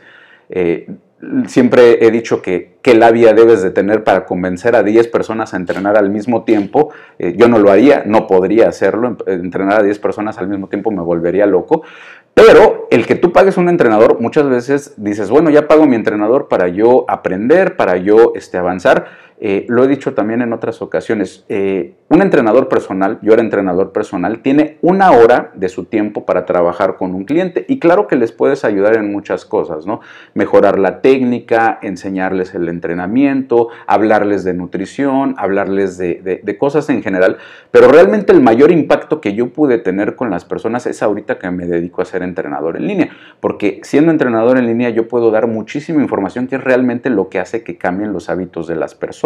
Eh, 0.49 0.89
siempre 1.47 2.05
he 2.05 2.11
dicho 2.11 2.43
que 2.43 2.77
qué 2.83 2.95
labia 2.95 3.33
debes 3.33 3.63
de 3.63 3.71
tener 3.71 4.05
para 4.05 4.27
convencer 4.27 4.77
a 4.77 4.83
10 4.83 5.09
personas 5.09 5.55
a 5.55 5.57
entrenar 5.57 5.97
al 5.97 6.11
mismo 6.11 6.45
tiempo. 6.45 6.93
Eh, 7.19 7.35
yo 7.37 7.49
no 7.49 7.59
lo 7.59 7.71
haría, 7.71 8.05
no 8.07 8.27
podría 8.27 8.69
hacerlo. 8.69 9.17
Entrenar 9.27 9.81
a 9.81 9.83
10 9.83 9.99
personas 9.99 10.39
al 10.39 10.49
mismo 10.49 10.69
tiempo 10.69 10.91
me 10.91 11.03
volvería 11.03 11.47
loco. 11.47 11.83
Pero 12.37 12.87
el 12.91 13.07
que 13.07 13.15
tú 13.15 13.33
pagues 13.33 13.57
un 13.57 13.71
entrenador, 13.71 14.21
muchas 14.21 14.47
veces 14.47 14.93
dices, 14.99 15.31
bueno, 15.31 15.49
ya 15.49 15.67
pago 15.69 15.87
mi 15.87 15.97
entrenador 15.97 16.49
para 16.49 16.69
yo 16.69 17.07
aprender, 17.09 17.77
para 17.77 17.97
yo 17.97 18.33
este, 18.35 18.59
avanzar 18.59 19.07
eh, 19.39 19.67
lo 19.69 19.85
he 19.85 19.89
dicho 19.89 20.15
también 20.15 20.41
en 20.41 20.53
otras 20.53 20.81
ocasiones, 20.81 21.45
eh, 21.49 21.95
un 22.09 22.23
entrenador 22.23 22.69
personal, 22.69 23.19
yo 23.21 23.35
era 23.35 23.43
entrenador 23.43 23.93
personal, 23.93 24.41
tiene 24.41 24.79
una 24.81 25.11
hora 25.11 25.51
de 25.55 25.69
su 25.69 25.85
tiempo 25.85 26.25
para 26.25 26.47
trabajar 26.47 26.97
con 26.97 27.15
un 27.15 27.25
cliente 27.25 27.67
y 27.69 27.79
claro 27.79 28.07
que 28.07 28.17
les 28.17 28.33
puedes 28.33 28.65
ayudar 28.65 28.97
en 28.97 29.13
muchas 29.13 29.45
cosas, 29.45 29.87
¿no? 29.87 30.01
Mejorar 30.33 30.79
la 30.79 31.01
técnica, 31.01 31.79
enseñarles 31.83 32.55
el 32.55 32.69
entrenamiento, 32.69 33.69
hablarles 33.87 34.45
de 34.45 34.55
nutrición, 34.55 35.35
hablarles 35.37 35.99
de, 35.99 36.41
de 36.43 36.59
cosas 36.59 36.89
en 36.89 37.03
general, 37.03 37.37
pero 37.71 37.89
realmente 37.89 38.33
el 38.33 38.41
mayor 38.41 38.71
impacto 38.71 39.21
que 39.21 39.35
yo 39.35 39.51
pude 39.51 39.79
tener 39.79 40.17
con 40.17 40.31
las 40.31 40.45
personas 40.45 40.87
es 40.87 41.03
ahorita 41.03 41.39
que 41.39 41.51
me 41.51 41.67
dedico 41.67 42.01
a 42.01 42.07
ser 42.07 42.23
entrenador 42.23 42.77
en 42.77 42.87
línea, 42.87 43.11
porque 43.41 43.81
siendo 43.83 44.13
entrenador 44.13 44.57
en 44.59 44.67
línea 44.67 44.91
yo 44.91 45.09
puedo 45.09 45.31
dar 45.31 45.47
muchísima 45.47 46.01
información 46.01 46.47
que 46.47 46.57
es 46.57 46.65
realmente 46.65 47.11
lo 47.11 47.29
que 47.29 47.41
hace 47.41 47.63
que 47.63 47.77
cambien 47.77 48.13
los 48.13 48.31
hábitos 48.31 48.67
de 48.67 48.77
las 48.77 48.95
personas. 48.95 49.26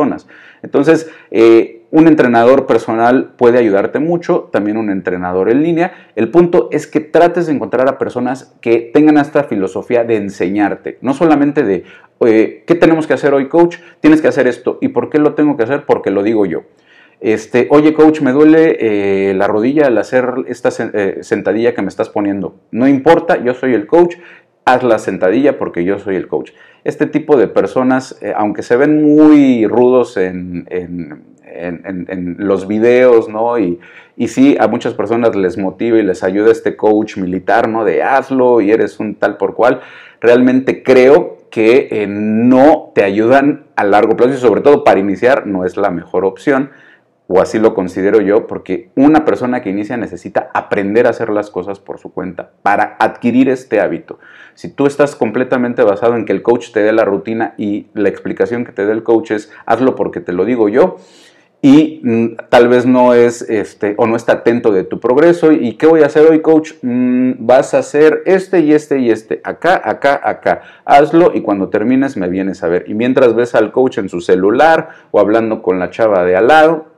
Entonces, 0.63 1.11
eh, 1.31 1.83
un 1.91 2.07
entrenador 2.07 2.67
personal 2.67 3.33
puede 3.37 3.59
ayudarte 3.59 3.99
mucho, 3.99 4.49
también 4.53 4.77
un 4.77 4.91
entrenador 4.91 5.51
en 5.51 5.63
línea. 5.63 5.93
El 6.15 6.31
punto 6.31 6.69
es 6.71 6.87
que 6.87 7.01
trates 7.01 7.47
de 7.47 7.53
encontrar 7.53 7.89
a 7.89 7.99
personas 7.99 8.55
que 8.61 8.91
tengan 8.93 9.19
esta 9.19 9.45
filosofía 9.45 10.05
de 10.05 10.17
enseñarte, 10.17 10.99
no 11.01 11.15
solamente 11.15 11.65
de, 11.65 11.85
¿qué 12.21 12.75
tenemos 12.79 13.07
que 13.07 13.15
hacer 13.15 13.35
hoy, 13.35 13.49
coach? 13.49 13.79
Tienes 14.01 14.21
que 14.21 14.29
hacer 14.29 14.47
esto. 14.47 14.79
¿Y 14.81 14.89
por 14.89 15.11
qué 15.11 15.19
lo 15.19 15.35
tengo 15.35 15.57
que 15.57 15.65
hacer? 15.65 15.85
Porque 15.85 16.11
lo 16.11 16.23
digo 16.23 16.47
yo. 16.47 16.63
Este, 17.21 17.69
oye 17.71 17.93
coach, 17.93 18.23
me 18.23 18.33
duele 18.33 18.79
eh, 18.81 19.35
la 19.35 19.47
rodilla 19.47 19.89
al 19.89 19.99
hacer 19.99 20.27
esta 20.47 20.71
eh, 20.95 21.19
sentadilla 21.21 21.75
que 21.75 21.83
me 21.83 21.89
estás 21.89 22.09
poniendo. 22.09 22.55
No 22.71 22.89
importa, 22.89 23.37
yo 23.45 23.53
soy 23.53 23.75
el 23.75 23.87
coach, 23.87 24.17
haz 24.65 24.83
la 24.83 24.99
sentadilla 24.99 25.59
porque 25.59 25.85
yo 25.85 25.99
soy 25.99 26.17
el 26.17 26.29
coach 26.29 26.53
este 26.85 27.07
tipo 27.07 27.37
de 27.37 27.49
personas, 27.49 28.19
eh, 28.23 28.33
aunque 28.35 28.63
se 28.63 28.77
ven 28.77 29.03
muy 29.03 29.67
rudos 29.67 30.17
en, 30.17 30.67
los 32.39 32.69
videos, 32.69 33.29
¿no? 33.29 33.59
Y, 33.59 33.81
y, 34.17 34.29
sí, 34.29 34.57
a 34.59 34.69
muchas 34.69 34.95
personas 34.95 35.35
les 35.35 35.59
motiva 35.59 35.99
y 35.99 36.03
les 36.03 36.23
ayuda 36.23 36.53
este 36.53 36.77
coach 36.77 37.17
militar, 37.17 37.69
¿no? 37.69 37.85
De 37.85 38.03
hazlo 38.03 38.61
y 38.61 38.71
eres 38.71 39.01
un 39.01 39.17
tal 39.17 39.37
por 39.37 39.55
cual. 39.55 39.81
Realmente 40.21 40.83
creo 40.83 41.39
que 41.51 41.89
eh, 41.91 42.07
no 42.09 42.93
te 42.95 43.03
ayudan 43.03 43.65
a 43.75 43.85
largo 43.85 44.17
plazo 44.17 44.35
y 44.35 44.37
sobre 44.37 44.61
todo 44.61 44.85
para 44.85 45.01
iniciar 45.01 45.47
no 45.47 45.65
es 45.65 45.77
la 45.77 45.91
mejor 45.91 46.25
opción 46.25 46.71
o 47.33 47.41
así 47.41 47.61
lo 47.61 47.75
considero 47.75 48.21
yo, 48.21 48.49
porque 48.49 48.91
una 48.97 49.25
persona 49.25 49.63
que 49.63 49.71
inicia 49.71 49.97
necesita 49.97 50.51
aprender 50.53 51.07
a 51.07 51.11
hacer 51.11 51.31
las 51.31 51.49
cosas 51.49 51.79
por 51.79 52.01
su 52.01 52.13
cuenta 52.13 52.51
para 52.63 52.97
adquirir 52.99 53.49
este 53.49 53.81
hábito. 53.81 54.19
Si 54.55 54.69
tú 54.69 54.87
estás 54.87 55.15
completamente 55.15 55.85
basado 55.85 56.17
en 56.17 56.25
que 56.25 56.33
el 56.33 56.43
coach 56.43 56.73
te 56.73 56.81
dé 56.81 56.93
la 56.93 57.05
rutina 57.05 57.55
y 57.57 57.87
la 57.95 58.09
explicación 58.09 58.65
que 58.65 58.73
te 58.73 58.85
dé 58.85 58.91
el 58.91 59.05
coach 59.05 59.31
es 59.31 59.53
hazlo 59.65 59.95
porque 59.95 60.21
te 60.21 60.33
lo 60.33 60.45
digo 60.45 60.69
yo, 60.69 60.97
y 61.63 62.01
mm, 62.03 62.49
tal 62.49 62.67
vez 62.67 62.85
no 62.85 63.15
es 63.15 63.43
este 63.43 63.95
o 63.97 64.09
no 64.09 64.17
está 64.17 64.33
atento 64.33 64.73
de 64.73 64.83
tu 64.83 64.99
progreso 64.99 65.53
y 65.53 65.75
qué 65.75 65.87
voy 65.87 66.03
a 66.03 66.07
hacer 66.07 66.27
hoy 66.27 66.41
coach 66.41 66.73
mm, 66.83 67.33
vas 67.39 67.75
a 67.75 67.79
hacer 67.79 68.23
este 68.25 68.61
y 68.61 68.73
este 68.73 68.99
y 68.99 69.11
este 69.11 69.41
acá 69.45 69.81
acá 69.85 70.21
acá. 70.25 70.63
Hazlo 70.85 71.31
y 71.33 71.43
cuando 71.43 71.69
termines 71.69 72.17
me 72.17 72.29
vienes 72.29 72.65
a 72.65 72.69
ver. 72.69 72.87
Y 72.89 72.95
mientras 72.95 73.37
ves 73.37 73.55
al 73.55 73.71
coach 73.71 73.99
en 73.99 74.09
su 74.09 74.21
celular 74.21 74.89
o 75.13 75.21
hablando 75.21 75.63
con 75.63 75.79
la 75.79 75.91
chava 75.91 76.25
de 76.25 76.35
al 76.35 76.49
lado 76.49 76.90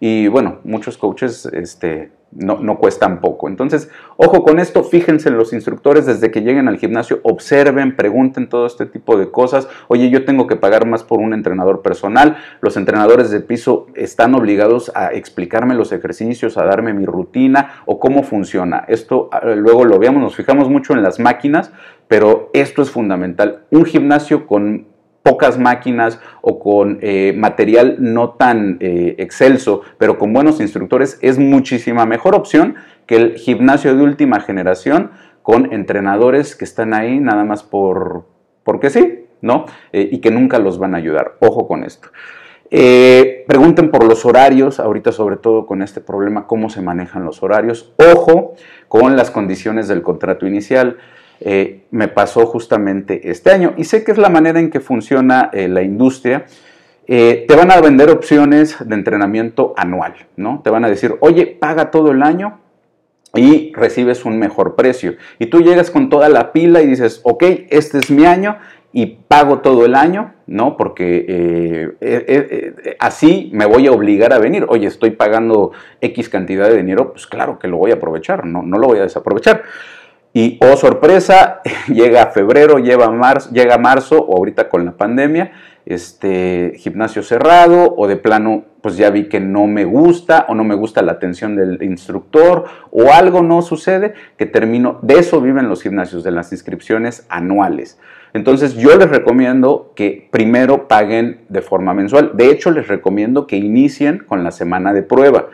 y 0.00 0.28
bueno, 0.28 0.58
muchos 0.64 0.98
coaches 0.98 1.46
este, 1.46 2.10
no, 2.32 2.58
no, 2.58 2.76
cuestan 2.76 3.20
poco. 3.20 3.48
Entonces, 3.48 3.88
ojo 4.16 4.42
con 4.42 4.58
esto, 4.58 4.84
fíjense 4.84 5.28
en 5.28 5.38
los 5.38 5.52
instructores 5.52 6.06
desde 6.06 6.30
que 6.30 6.42
lleguen 6.42 6.68
al 6.68 6.78
gimnasio, 6.78 7.20
observen, 7.22 7.96
pregunten 7.96 8.48
todo 8.48 8.66
este 8.66 8.84
tipo 8.84 9.16
de 9.16 9.30
cosas. 9.30 9.68
Oye, 9.88 10.10
yo 10.10 10.24
tengo 10.24 10.46
que 10.46 10.56
pagar 10.56 10.86
más 10.86 11.02
por 11.02 11.20
un 11.20 11.32
entrenador 11.32 11.80
personal. 11.80 12.36
Los 12.60 12.76
entrenadores 12.76 13.30
de 13.30 13.40
piso 13.40 13.86
están 13.94 14.34
obligados 14.34 14.92
a 14.94 15.12
explicarme 15.14 15.74
los 15.74 15.92
ejercicios, 15.92 16.58
a 16.58 16.64
darme 16.64 16.92
mi 16.92 17.06
rutina 17.06 17.82
o 17.86 17.98
cómo 17.98 18.22
funciona. 18.22 18.84
Esto 18.88 19.30
ah, 19.32 19.40
luego 19.54 19.84
lo 19.84 19.98
veamos, 19.98 20.20
nos 20.20 20.36
fijamos 20.36 20.68
mucho 20.68 20.92
en 20.92 21.02
las 21.02 21.18
máquinas, 21.18 21.72
pero 22.08 22.50
esto 22.52 22.82
es 22.82 22.90
fundamental. 22.90 23.64
Un 23.70 23.84
gimnasio 23.84 24.46
con 24.46 24.95
pocas 25.26 25.58
máquinas 25.58 26.20
o 26.40 26.60
con 26.60 27.00
eh, 27.02 27.34
material 27.36 27.96
no 27.98 28.30
tan 28.34 28.76
eh, 28.78 29.16
excelso, 29.18 29.82
pero 29.98 30.18
con 30.18 30.32
buenos 30.32 30.60
instructores, 30.60 31.18
es 31.20 31.36
muchísima 31.36 32.06
mejor 32.06 32.36
opción 32.36 32.76
que 33.06 33.16
el 33.16 33.34
gimnasio 33.34 33.96
de 33.96 34.04
última 34.04 34.38
generación 34.38 35.10
con 35.42 35.72
entrenadores 35.72 36.54
que 36.54 36.64
están 36.64 36.94
ahí 36.94 37.18
nada 37.18 37.42
más 37.42 37.64
por 37.64 38.28
porque 38.62 38.88
sí, 38.88 39.24
¿no? 39.40 39.66
Eh, 39.92 40.08
y 40.12 40.20
que 40.20 40.30
nunca 40.30 40.60
los 40.60 40.78
van 40.78 40.94
a 40.94 40.98
ayudar. 40.98 41.34
Ojo 41.40 41.66
con 41.66 41.82
esto. 41.82 42.08
pregunten 42.70 43.90
por 43.90 44.04
los 44.04 44.24
horarios, 44.24 44.78
ahorita 44.78 45.10
sobre 45.10 45.38
todo 45.38 45.66
con 45.66 45.82
este 45.82 46.00
problema, 46.00 46.46
cómo 46.46 46.70
se 46.70 46.82
manejan 46.82 47.24
los 47.24 47.42
horarios. 47.42 47.92
Ojo 48.14 48.54
con 48.86 49.16
las 49.16 49.32
condiciones 49.32 49.88
del 49.88 50.02
contrato 50.02 50.46
inicial. 50.46 50.98
Eh, 51.40 51.82
me 51.90 52.08
pasó 52.08 52.46
justamente 52.46 53.30
este 53.30 53.50
año. 53.50 53.74
Y 53.76 53.84
sé 53.84 54.04
que 54.04 54.12
es 54.12 54.18
la 54.18 54.30
manera 54.30 54.58
en 54.58 54.70
que 54.70 54.80
funciona 54.80 55.50
eh, 55.52 55.68
la 55.68 55.82
industria. 55.82 56.46
eh, 57.08 57.44
te 57.46 57.54
van 57.54 57.70
a 57.70 57.80
vender 57.80 58.10
opciones 58.10 58.76
de 58.84 58.94
entrenamiento 58.94 59.74
anual, 59.76 60.14
¿no? 60.36 60.60
Te 60.64 60.70
van 60.70 60.84
a 60.84 60.88
decir, 60.88 61.14
oye, 61.20 61.46
paga 61.46 61.92
todo 61.92 62.10
el 62.10 62.20
año 62.22 62.58
y 63.34 63.72
recibes 63.74 64.24
un 64.24 64.38
mejor 64.38 64.74
precio. 64.74 65.14
Y 65.38 65.46
tú 65.46 65.60
llegas 65.60 65.92
con 65.92 66.08
toda 66.08 66.28
la 66.28 66.52
pila 66.52 66.82
y 66.82 66.86
dices, 66.88 67.20
ok, 67.22 67.44
este 67.70 67.98
es 67.98 68.10
mi 68.10 68.24
año 68.24 68.56
y 68.92 69.06
pago 69.28 69.60
todo 69.60 69.84
el 69.84 69.94
año, 69.94 70.34
¿no? 70.48 70.76
Porque 70.76 71.94
así 72.98 73.50
me 73.52 73.66
voy 73.66 73.86
a 73.86 73.92
obligar 73.92 74.32
a 74.32 74.38
venir. 74.38 74.66
Oye, 74.68 74.88
estoy 74.88 75.10
pagando 75.10 75.72
X 76.00 76.28
cantidad 76.28 76.68
de 76.68 76.78
dinero, 76.78 77.12
pues 77.12 77.26
claro 77.26 77.58
que 77.58 77.68
lo 77.68 77.76
voy 77.76 77.92
a 77.92 77.94
aprovechar, 77.94 78.46
no, 78.46 78.62
no 78.62 78.78
lo 78.78 78.88
voy 78.88 78.98
a 78.98 79.02
desaprovechar. 79.02 79.62
Y, 80.36 80.58
oh 80.60 80.76
sorpresa, 80.76 81.62
llega 81.88 82.26
febrero, 82.26 82.78
llega 82.78 83.10
marzo, 83.10 83.48
llega 83.52 83.78
marzo 83.78 84.18
o 84.18 84.36
ahorita 84.36 84.68
con 84.68 84.84
la 84.84 84.92
pandemia, 84.92 85.52
este 85.86 86.74
gimnasio 86.76 87.22
cerrado 87.22 87.94
o 87.96 88.06
de 88.06 88.16
plano 88.16 88.66
pues 88.82 88.98
ya 88.98 89.08
vi 89.08 89.30
que 89.30 89.40
no 89.40 89.66
me 89.66 89.86
gusta 89.86 90.44
o 90.50 90.54
no 90.54 90.62
me 90.62 90.74
gusta 90.74 91.00
la 91.00 91.12
atención 91.12 91.56
del 91.56 91.82
instructor 91.82 92.66
o 92.90 93.12
algo 93.12 93.40
no 93.40 93.62
sucede 93.62 94.12
que 94.36 94.44
termino, 94.44 94.98
de 95.00 95.20
eso 95.20 95.40
viven 95.40 95.70
los 95.70 95.82
gimnasios, 95.82 96.22
de 96.22 96.32
las 96.32 96.52
inscripciones 96.52 97.24
anuales. 97.30 97.98
Entonces 98.34 98.74
yo 98.74 98.94
les 98.98 99.08
recomiendo 99.08 99.94
que 99.96 100.28
primero 100.30 100.86
paguen 100.86 101.46
de 101.48 101.62
forma 101.62 101.94
mensual. 101.94 102.32
De 102.34 102.50
hecho 102.50 102.70
les 102.70 102.88
recomiendo 102.88 103.46
que 103.46 103.56
inicien 103.56 104.18
con 104.18 104.44
la 104.44 104.50
semana 104.50 104.92
de 104.92 105.02
prueba. 105.02 105.46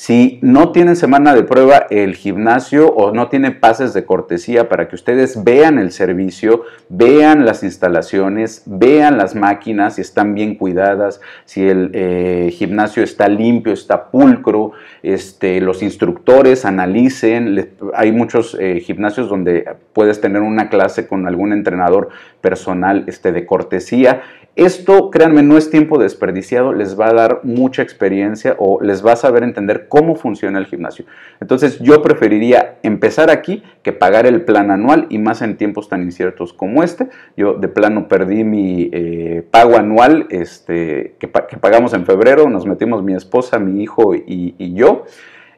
Si 0.00 0.38
no 0.42 0.70
tienen 0.70 0.94
semana 0.94 1.34
de 1.34 1.42
prueba 1.42 1.88
el 1.90 2.14
gimnasio 2.14 2.86
o 2.86 3.12
no 3.12 3.28
tienen 3.28 3.58
pases 3.58 3.94
de 3.94 4.04
cortesía 4.04 4.68
para 4.68 4.86
que 4.86 4.94
ustedes 4.94 5.42
vean 5.42 5.80
el 5.80 5.90
servicio, 5.90 6.62
vean 6.88 7.44
las 7.44 7.64
instalaciones, 7.64 8.62
vean 8.64 9.18
las 9.18 9.34
máquinas, 9.34 9.96
si 9.96 10.02
están 10.02 10.36
bien 10.36 10.54
cuidadas, 10.54 11.20
si 11.46 11.68
el 11.68 11.90
eh, 11.94 12.50
gimnasio 12.52 13.02
está 13.02 13.26
limpio, 13.26 13.72
está 13.72 14.12
pulcro, 14.12 14.70
este, 15.02 15.60
los 15.60 15.82
instructores 15.82 16.64
analicen. 16.64 17.68
hay 17.92 18.12
muchos 18.12 18.56
eh, 18.60 18.78
gimnasios 18.78 19.28
donde 19.28 19.68
puedes 19.94 20.20
tener 20.20 20.42
una 20.42 20.68
clase 20.68 21.08
con 21.08 21.26
algún 21.26 21.52
entrenador 21.52 22.10
personal 22.40 23.02
este, 23.08 23.32
de 23.32 23.44
cortesía 23.44 24.22
esto, 24.58 25.12
créanme, 25.12 25.44
no 25.44 25.56
es 25.56 25.70
tiempo 25.70 25.98
desperdiciado, 26.00 26.72
les 26.72 26.98
va 26.98 27.10
a 27.10 27.12
dar 27.12 27.40
mucha 27.44 27.80
experiencia 27.80 28.56
o 28.58 28.82
les 28.82 29.06
va 29.06 29.12
a 29.12 29.16
saber 29.16 29.44
entender 29.44 29.86
cómo 29.88 30.14
funciona 30.14 30.58
el 30.58 30.66
gimnasio. 30.66 31.04
Entonces 31.40 31.78
yo 31.80 32.02
preferiría 32.02 32.76
empezar 32.82 33.30
aquí 33.30 33.62
que 33.82 33.92
pagar 33.92 34.26
el 34.26 34.42
plan 34.42 34.70
anual 34.70 35.06
y 35.08 35.18
más 35.18 35.42
en 35.42 35.56
tiempos 35.56 35.88
tan 35.88 36.02
inciertos 36.02 36.52
como 36.52 36.82
este. 36.82 37.08
Yo 37.36 37.54
de 37.54 37.68
plano 37.68 38.08
perdí 38.08 38.44
mi 38.44 38.90
eh, 38.92 39.42
pago 39.50 39.76
anual 39.76 40.26
este, 40.30 41.14
que, 41.18 41.28
pagamos 41.28 41.94
en 41.94 42.06
febrero, 42.06 42.48
nos 42.48 42.66
metimos 42.66 43.02
mi 43.02 43.14
esposa, 43.14 43.58
mi 43.58 43.82
hijo 43.82 44.14
y, 44.14 44.74
yo. 44.74 45.04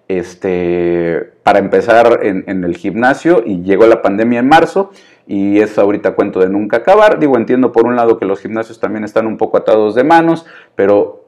Este, 0.08 1.30
para 1.44 1.60
empezar 1.60 2.20
en, 2.24 2.42
en 2.48 2.64
el 2.64 2.76
gimnasio 2.76 3.44
y 3.46 3.62
llegó 3.62 3.86
la 3.86 4.02
pandemia 4.02 4.40
en 4.40 4.48
marzo 4.48 4.90
y 5.30 5.60
es 5.60 5.78
ahorita 5.78 6.16
cuento 6.16 6.40
de 6.40 6.48
nunca 6.48 6.78
acabar. 6.78 7.20
Digo, 7.20 7.36
entiendo 7.36 7.70
por 7.70 7.86
un 7.86 7.94
lado 7.94 8.18
que 8.18 8.24
los 8.24 8.40
gimnasios 8.40 8.80
también 8.80 9.04
están 9.04 9.28
un 9.28 9.36
poco 9.36 9.58
atados 9.58 9.94
de 9.94 10.02
manos, 10.02 10.44
pero 10.74 11.24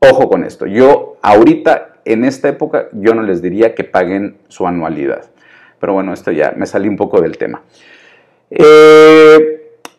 ojo 0.00 0.28
con 0.28 0.42
esto. 0.42 0.66
Yo 0.66 1.16
ahorita, 1.22 1.87
en 2.04 2.24
esta 2.24 2.48
época, 2.48 2.88
yo 2.92 3.14
no 3.14 3.22
les 3.22 3.42
diría 3.42 3.74
que 3.74 3.84
paguen 3.84 4.36
su 4.48 4.66
anualidad. 4.66 5.24
Pero 5.80 5.92
bueno, 5.92 6.12
esto 6.12 6.30
ya 6.30 6.52
me 6.56 6.66
salí 6.66 6.88
un 6.88 6.96
poco 6.96 7.20
del 7.20 7.38
tema. 7.38 7.62
Eh, 8.50 9.58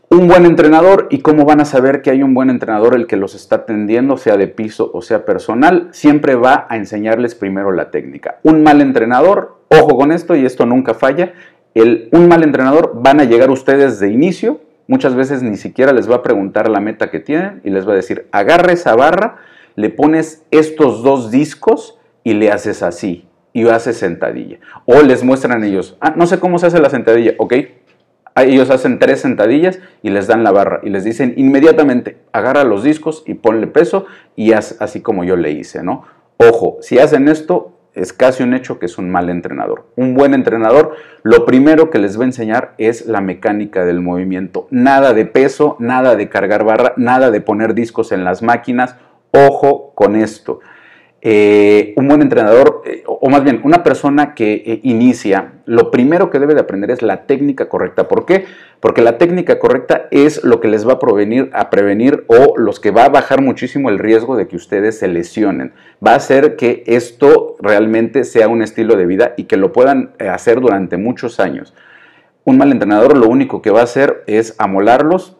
un 0.09 0.27
buen 0.27 0.45
entrenador 0.45 1.07
y 1.11 1.19
cómo 1.19 1.45
van 1.45 1.61
a 1.61 1.65
saber 1.65 2.01
que 2.01 2.09
hay 2.09 2.23
un 2.23 2.33
buen 2.33 2.49
entrenador 2.49 2.95
el 2.95 3.05
que 3.05 3.15
los 3.15 3.35
está 3.35 3.57
atendiendo, 3.57 4.17
sea 4.17 4.37
de 4.37 4.47
piso 4.47 4.89
o 4.93 5.03
sea 5.03 5.23
personal, 5.23 5.89
siempre 5.91 6.33
va 6.35 6.65
a 6.67 6.77
enseñarles 6.77 7.35
primero 7.35 7.71
la 7.71 7.91
técnica. 7.91 8.39
Un 8.41 8.63
mal 8.63 8.81
entrenador, 8.81 9.59
ojo 9.69 9.97
con 9.97 10.11
esto 10.11 10.35
y 10.35 10.45
esto 10.45 10.65
nunca 10.65 10.95
falla, 10.95 11.33
un 11.75 12.27
mal 12.27 12.43
entrenador 12.43 12.93
van 12.95 13.19
a 13.19 13.23
llegar 13.23 13.51
ustedes 13.51 13.99
de 13.99 14.09
inicio, 14.09 14.59
muchas 14.87 15.13
veces 15.13 15.43
ni 15.43 15.57
siquiera 15.57 15.93
les 15.93 16.09
va 16.09 16.15
a 16.15 16.23
preguntar 16.23 16.69
la 16.69 16.79
meta 16.79 17.11
que 17.11 17.19
tienen 17.19 17.61
y 17.63 17.69
les 17.69 17.87
va 17.87 17.93
a 17.93 17.95
decir, 17.95 18.25
agarra 18.31 18.73
esa 18.73 18.95
barra, 18.95 19.37
le 19.79 19.89
pones 19.89 20.43
estos 20.51 21.03
dos 21.03 21.31
discos 21.31 21.97
y 22.25 22.33
le 22.33 22.51
haces 22.51 22.83
así 22.83 23.29
y 23.53 23.65
haces 23.69 23.95
sentadilla. 23.95 24.59
O 24.83 25.01
les 25.03 25.23
muestran 25.23 25.63
ellos, 25.63 25.95
ah, 26.01 26.13
no 26.17 26.27
sé 26.27 26.37
cómo 26.37 26.59
se 26.59 26.67
hace 26.67 26.81
la 26.81 26.89
sentadilla, 26.89 27.35
ok. 27.37 27.53
Ah, 28.35 28.43
ellos 28.43 28.69
hacen 28.71 28.99
tres 28.99 29.21
sentadillas 29.21 29.79
y 30.03 30.09
les 30.09 30.27
dan 30.27 30.43
la 30.43 30.51
barra 30.51 30.81
y 30.83 30.89
les 30.89 31.05
dicen 31.05 31.33
inmediatamente, 31.37 32.17
agarra 32.33 32.65
los 32.65 32.83
discos 32.83 33.23
y 33.25 33.35
ponle 33.35 33.67
peso 33.67 34.05
y 34.35 34.51
haz 34.51 34.75
así 34.81 34.99
como 34.99 35.23
yo 35.23 35.37
le 35.37 35.51
hice, 35.51 35.81
¿no? 35.81 36.03
Ojo, 36.35 36.79
si 36.81 36.99
hacen 36.99 37.29
esto, 37.29 37.79
es 37.93 38.11
casi 38.11 38.43
un 38.43 38.53
hecho 38.53 38.79
que 38.79 38.85
es 38.85 38.97
un 38.97 39.09
mal 39.09 39.29
entrenador. 39.29 39.85
Un 39.95 40.13
buen 40.13 40.33
entrenador, 40.33 40.95
lo 41.23 41.45
primero 41.45 41.89
que 41.89 41.99
les 41.99 42.19
va 42.19 42.23
a 42.23 42.27
enseñar 42.27 42.73
es 42.77 43.05
la 43.05 43.21
mecánica 43.21 43.85
del 43.85 44.01
movimiento. 44.01 44.67
Nada 44.71 45.13
de 45.13 45.25
peso, 45.25 45.77
nada 45.79 46.17
de 46.17 46.27
cargar 46.27 46.65
barra, 46.65 46.93
nada 46.97 47.31
de 47.31 47.41
poner 47.41 47.73
discos 47.73 48.11
en 48.11 48.23
las 48.25 48.41
máquinas. 48.41 48.95
Ojo 49.31 49.93
con 49.95 50.15
esto. 50.15 50.59
Eh, 51.21 51.93
un 51.97 52.07
buen 52.07 52.21
entrenador, 52.21 52.81
eh, 52.85 53.03
o 53.05 53.29
más 53.29 53.43
bien 53.43 53.59
una 53.65 53.83
persona 53.83 54.33
que 54.35 54.53
eh, 54.65 54.79
inicia, 54.83 55.55
lo 55.65 55.91
primero 55.91 56.29
que 56.29 56.39
debe 56.39 56.53
de 56.53 56.61
aprender 56.61 56.91
es 56.91 57.01
la 57.01 57.25
técnica 57.25 57.67
correcta. 57.67 58.07
¿Por 58.07 58.25
qué? 58.25 58.45
Porque 58.79 59.01
la 59.01 59.17
técnica 59.17 59.59
correcta 59.59 60.07
es 60.11 60.45
lo 60.45 60.61
que 60.61 60.69
les 60.69 60.87
va 60.87 60.93
a, 60.93 60.99
provenir, 60.99 61.49
a 61.53 61.69
prevenir 61.69 62.23
o 62.27 62.57
los 62.57 62.79
que 62.79 62.91
va 62.91 63.03
a 63.03 63.09
bajar 63.09 63.41
muchísimo 63.41 63.89
el 63.89 63.99
riesgo 63.99 64.37
de 64.37 64.47
que 64.47 64.55
ustedes 64.55 64.97
se 64.97 65.09
lesionen. 65.09 65.73
Va 66.05 66.13
a 66.13 66.17
hacer 66.17 66.55
que 66.55 66.83
esto 66.87 67.57
realmente 67.59 68.23
sea 68.23 68.47
un 68.47 68.61
estilo 68.61 68.95
de 68.95 69.05
vida 69.05 69.33
y 69.35 69.43
que 69.43 69.57
lo 69.57 69.73
puedan 69.73 70.11
hacer 70.19 70.61
durante 70.61 70.95
muchos 70.95 71.41
años. 71.41 71.73
Un 72.45 72.57
mal 72.57 72.71
entrenador 72.71 73.17
lo 73.17 73.27
único 73.27 73.61
que 73.61 73.71
va 73.71 73.81
a 73.81 73.83
hacer 73.83 74.23
es 74.25 74.55
amolarlos, 74.57 75.35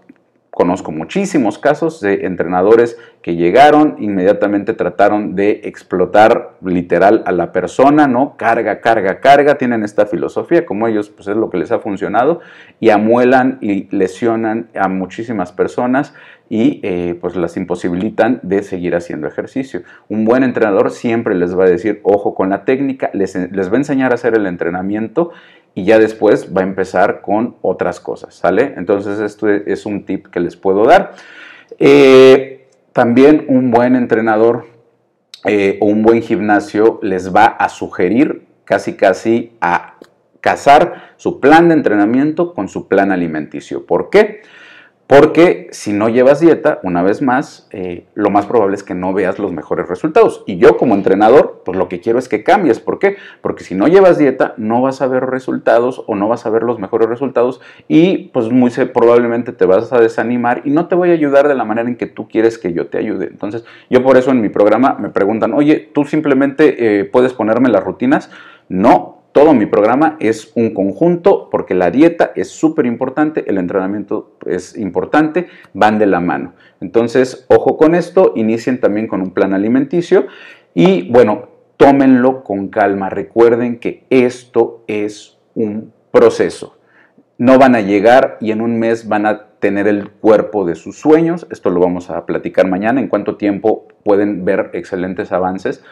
Conozco 0.60 0.92
muchísimos 0.92 1.58
casos 1.58 2.02
de 2.02 2.26
entrenadores 2.26 2.98
que 3.22 3.38
llegaron, 3.38 3.96
inmediatamente 4.00 4.74
trataron 4.74 5.34
de 5.34 5.62
explotar 5.64 6.58
literal 6.62 7.24
a 7.26 7.32
la 7.32 7.54
persona, 7.54 8.08
¿no? 8.08 8.36
Carga, 8.36 8.82
carga, 8.82 9.22
carga, 9.22 9.58
tienen 9.58 9.86
esta 9.86 10.06
filosofía, 10.06 10.66
como 10.66 10.86
ellos, 10.90 11.10
pues 11.12 11.30
es 11.30 11.38
lo 11.38 11.50
que 11.50 11.60
les 11.60 11.72
ha 11.72 11.80
funcionado, 11.80 12.42
y 12.82 12.90
amuelan 12.90 13.58
y 13.62 13.88
lesionan 13.96 14.68
a 14.76 14.90
muchísimas 14.90 15.54
personas 15.54 16.14
y 16.50 16.82
eh, 16.84 17.18
pues 17.22 17.38
las 17.38 17.56
imposibilitan 17.56 18.40
de 18.44 18.64
seguir 18.64 18.96
haciendo 18.96 19.28
ejercicio. 19.28 19.84
Un 20.10 20.26
buen 20.26 20.44
entrenador 20.44 20.92
siempre 20.92 21.36
les 21.36 21.58
va 21.58 21.66
a 21.66 21.70
decir, 21.70 22.02
ojo 22.04 22.36
con 22.36 22.50
la 22.50 22.66
técnica, 22.66 23.12
les, 23.14 23.34
les 23.36 23.70
va 23.70 23.76
a 23.76 23.78
enseñar 23.78 24.12
a 24.12 24.16
hacer 24.16 24.36
el 24.36 24.46
entrenamiento 24.46 25.32
y 25.74 25.86
ya 25.86 26.00
después 26.00 26.56
va 26.56 26.62
a 26.62 26.64
empezar 26.64 27.22
con 27.22 27.56
otras 27.62 28.00
cosas, 28.00 28.36
¿sale? 28.36 28.74
Entonces 28.78 29.20
esto 29.20 29.48
es 29.50 29.86
un 29.86 30.06
tip 30.06 30.28
que 30.28 30.40
les 30.40 30.56
puedo 30.56 30.86
dar. 30.86 31.14
Eh, 31.78 32.68
también 32.94 33.46
un 33.48 33.72
buen 33.72 33.96
entrenador 33.96 34.66
eh, 35.46 35.78
o 35.82 35.86
un 35.86 36.04
buen 36.04 36.22
gimnasio 36.22 37.00
les 37.02 37.34
va 37.34 37.46
a 37.46 37.70
sugerir 37.70 38.46
casi 38.66 38.94
casi 38.94 39.54
a 39.62 39.96
casar 40.42 41.14
su 41.18 41.40
plan 41.40 41.70
de 41.70 41.76
entrenamiento 41.76 42.54
con 42.54 42.68
su 42.68 42.88
plan 42.88 43.12
alimenticio. 43.12 43.86
¿Por 43.86 44.10
qué? 44.10 44.42
Porque 45.10 45.70
si 45.72 45.92
no 45.92 46.08
llevas 46.08 46.40
dieta, 46.40 46.80
una 46.84 47.02
vez 47.02 47.24
más, 47.24 47.68
eh, 47.72 48.06
lo 48.14 48.30
más 48.30 48.46
probable 48.46 48.76
es 48.76 48.84
que 48.84 48.94
no 48.94 49.12
veas 49.12 49.40
los 49.40 49.52
mejores 49.52 49.88
resultados. 49.90 50.44
Y 50.46 50.58
yo 50.58 50.78
como 50.78 50.94
entrenador, 50.94 51.64
pues 51.66 51.80
lo 51.80 51.90
que 51.90 52.00
quiero 52.00 52.20
es 52.20 52.30
que 52.30 52.44
cambies. 52.44 52.80
¿Por 52.80 53.00
qué? 53.00 53.18
Porque 53.42 53.64
si 53.64 53.74
no 53.74 53.88
llevas 53.88 54.20
dieta, 54.20 54.54
no 54.58 54.84
vas 54.84 55.02
a 55.02 55.08
ver 55.08 55.26
resultados 55.26 56.04
o 56.06 56.14
no 56.14 56.28
vas 56.28 56.46
a 56.46 56.52
ver 56.52 56.62
los 56.62 56.78
mejores 56.78 57.10
resultados 57.10 57.60
y 57.88 58.28
pues 58.28 58.52
muy 58.52 58.70
probablemente 58.94 59.52
te 59.52 59.66
vas 59.66 59.92
a 59.92 60.00
desanimar 60.00 60.62
y 60.64 60.70
no 60.70 60.88
te 60.88 60.94
voy 60.94 61.10
a 61.10 61.14
ayudar 61.14 61.48
de 61.48 61.56
la 61.56 61.66
manera 61.66 61.90
en 61.90 61.96
que 61.96 62.06
tú 62.06 62.28
quieres 62.28 62.60
que 62.60 62.72
yo 62.74 62.86
te 62.86 63.00
ayude. 63.00 63.30
Entonces, 63.32 63.66
yo 63.90 64.04
por 64.04 64.16
eso 64.16 64.30
en 64.30 64.42
mi 64.42 64.50
programa 64.50 64.96
me 65.00 65.10
preguntan, 65.10 65.56
oye, 65.56 65.90
¿tú 65.92 66.06
simplemente 66.06 67.00
eh, 67.00 67.06
puedes 67.06 67.34
ponerme 67.34 67.70
las 67.70 67.84
rutinas? 67.84 68.30
No, 68.68 69.19
todo 69.32 69.54
mi 69.54 69.66
programa 69.68 70.18
es 70.20 70.52
un 70.56 70.74
conjunto 70.74 71.50
porque 71.50 71.76
la 71.76 71.92
dieta 71.92 72.32
es 72.36 72.50
súper 72.50 72.86
importante, 72.86 73.46
el 73.48 73.58
entrenamiento 73.58 74.36
es 74.46 74.76
importante, 74.78 75.48
van 75.74 76.00
de 76.00 76.08
la 76.08 76.20
mano. 76.20 76.54
Entonces, 76.82 77.46
ojo 77.48 77.78
con 77.78 77.96
esto, 77.96 78.34
inicien 78.36 78.80
también 78.80 79.08
con 79.08 79.22
un 79.22 79.32
plan 79.32 79.54
alimenticio 79.54 80.28
y 80.74 81.10
bueno, 81.12 81.50
tómenlo 81.78 82.44
con 82.44 82.70
calma. 82.70 83.10
Recuerden 83.10 83.80
que 83.80 84.06
esto 84.10 84.84
es 84.88 85.38
un 85.54 85.94
proceso. 86.12 86.78
No 87.38 87.58
van 87.58 87.76
a 87.76 87.82
llegar 87.82 88.38
y 88.42 88.52
en 88.52 88.62
un 88.62 88.80
mes 88.80 89.08
van 89.08 89.26
a 89.26 89.46
tener 89.60 89.88
el 89.88 90.10
cuerpo 90.10 90.66
de 90.66 90.76
sus 90.76 90.98
sueños. 91.00 91.48
Esto 91.52 91.70
lo 91.70 91.80
vamos 91.80 92.10
a 92.10 92.26
platicar 92.26 92.68
mañana, 92.68 93.00
en 93.00 93.08
cuánto 93.08 93.38
tiempo 93.38 93.88
pueden 94.04 94.44
ver 94.44 94.72
excelentes 94.74 95.32
avances 95.32 95.84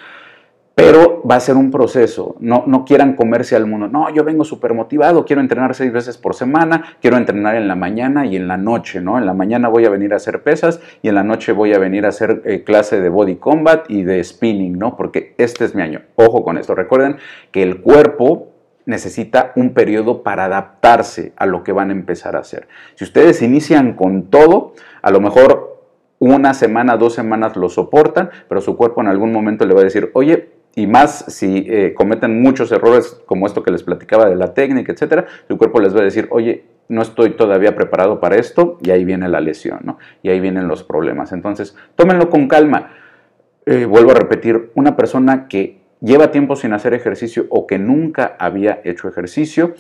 pero 0.78 1.24
va 1.24 1.38
a 1.38 1.40
ser 1.40 1.56
un 1.56 1.72
proceso. 1.72 2.36
No, 2.40 2.64
no 2.68 2.86
quieran 2.86 3.16
comerse 3.16 3.56
al 3.56 3.66
mundo. 3.66 3.88
No, 3.88 4.14
yo 4.14 4.24
vengo 4.24 4.44
súper 4.44 4.76
motivado, 4.76 5.26
quiero 5.26 5.42
entrenar 5.42 5.74
seis 5.74 5.92
veces 5.92 6.20
por 6.20 6.36
semana, 6.36 6.98
quiero 7.02 7.18
entrenar 7.18 7.56
en 7.56 7.68
la 7.68 7.74
mañana 7.74 8.28
y 8.28 8.36
en 8.36 8.48
la 8.48 8.58
noche, 8.58 9.02
¿no? 9.02 9.18
En 9.18 9.26
la 9.26 9.34
mañana 9.34 9.70
voy 9.70 9.86
a 9.86 9.90
venir 9.90 10.14
a 10.14 10.18
hacer 10.18 10.44
pesas 10.44 10.80
y 11.02 11.10
en 11.10 11.16
la 11.16 11.24
noche 11.24 11.52
voy 11.52 11.74
a 11.74 11.80
venir 11.80 12.06
a 12.06 12.10
hacer 12.10 12.44
eh, 12.46 12.64
clase 12.64 13.02
de 13.02 13.10
body 13.10 13.38
combat 13.38 13.90
y 13.90 14.04
de 14.04 14.24
spinning, 14.24 14.78
¿no? 14.78 14.96
Porque 14.96 15.34
este 15.40 15.66
es 15.66 15.74
mi 15.74 15.82
año. 15.82 16.04
Ojo 16.14 16.44
con 16.44 16.60
esto. 16.60 16.76
Recuerden 16.76 17.18
que 17.52 17.64
el 17.64 17.82
cuerpo 17.82 18.50
necesita 18.86 19.54
un 19.56 19.74
periodo 19.74 20.22
para 20.22 20.46
adaptarse 20.46 21.34
a 21.38 21.48
lo 21.48 21.64
que 21.64 21.72
van 21.72 21.90
a 21.90 21.94
empezar 21.94 22.36
a 22.36 22.42
hacer. 22.42 22.68
Si 22.94 23.04
ustedes 23.04 23.42
inician 23.42 23.94
con 23.94 24.30
todo, 24.30 24.76
a 25.02 25.10
lo 25.10 25.22
mejor 25.22 25.82
una 26.20 26.54
semana, 26.54 26.98
dos 26.98 27.16
semanas 27.16 27.56
lo 27.56 27.70
soportan, 27.70 28.30
pero 28.48 28.62
su 28.62 28.78
cuerpo 28.78 29.02
en 29.02 29.08
algún 29.08 29.32
momento 29.32 29.66
le 29.66 29.74
va 29.74 29.82
a 29.82 29.84
decir, 29.84 30.12
oye, 30.14 30.57
y 30.78 30.86
más 30.86 31.26
si 31.28 31.66
eh, 31.68 31.96
cometen 31.96 32.40
muchos 32.40 32.72
errores 32.72 33.20
como 33.26 33.48
esto 33.48 33.64
que 33.64 33.72
les 33.72 33.82
platicaba 33.82 34.30
de 34.30 34.36
la 34.36 34.54
técnica, 34.54 34.92
etcétera, 34.92 35.26
su 35.48 35.58
cuerpo 35.58 35.80
les 35.80 35.96
va 35.96 36.02
a 36.02 36.04
decir, 36.04 36.28
oye, 36.30 36.66
no 36.88 37.02
estoy 37.02 37.32
todavía 37.32 37.76
preparado 37.76 38.20
para 38.20 38.36
esto, 38.36 38.78
y 38.84 38.92
ahí 38.92 39.04
viene 39.04 39.28
la 39.28 39.42
lesión, 39.42 39.80
¿no? 39.82 39.98
Y 40.22 40.30
ahí 40.30 40.40
vienen 40.40 40.68
los 40.68 40.84
problemas. 40.84 41.32
Entonces, 41.32 41.76
tómenlo 41.96 42.30
con 42.30 42.48
calma. 42.48 42.92
Eh, 43.66 43.86
vuelvo 43.86 44.12
a 44.12 44.14
repetir, 44.14 44.70
una 44.76 44.96
persona 44.96 45.48
que 45.48 45.80
lleva 46.00 46.30
tiempo 46.30 46.56
sin 46.56 46.74
hacer 46.74 46.94
ejercicio 46.94 47.48
o 47.50 47.66
que 47.66 47.80
nunca 47.80 48.36
había 48.38 48.80
hecho 48.84 49.08
ejercicio, 49.08 49.74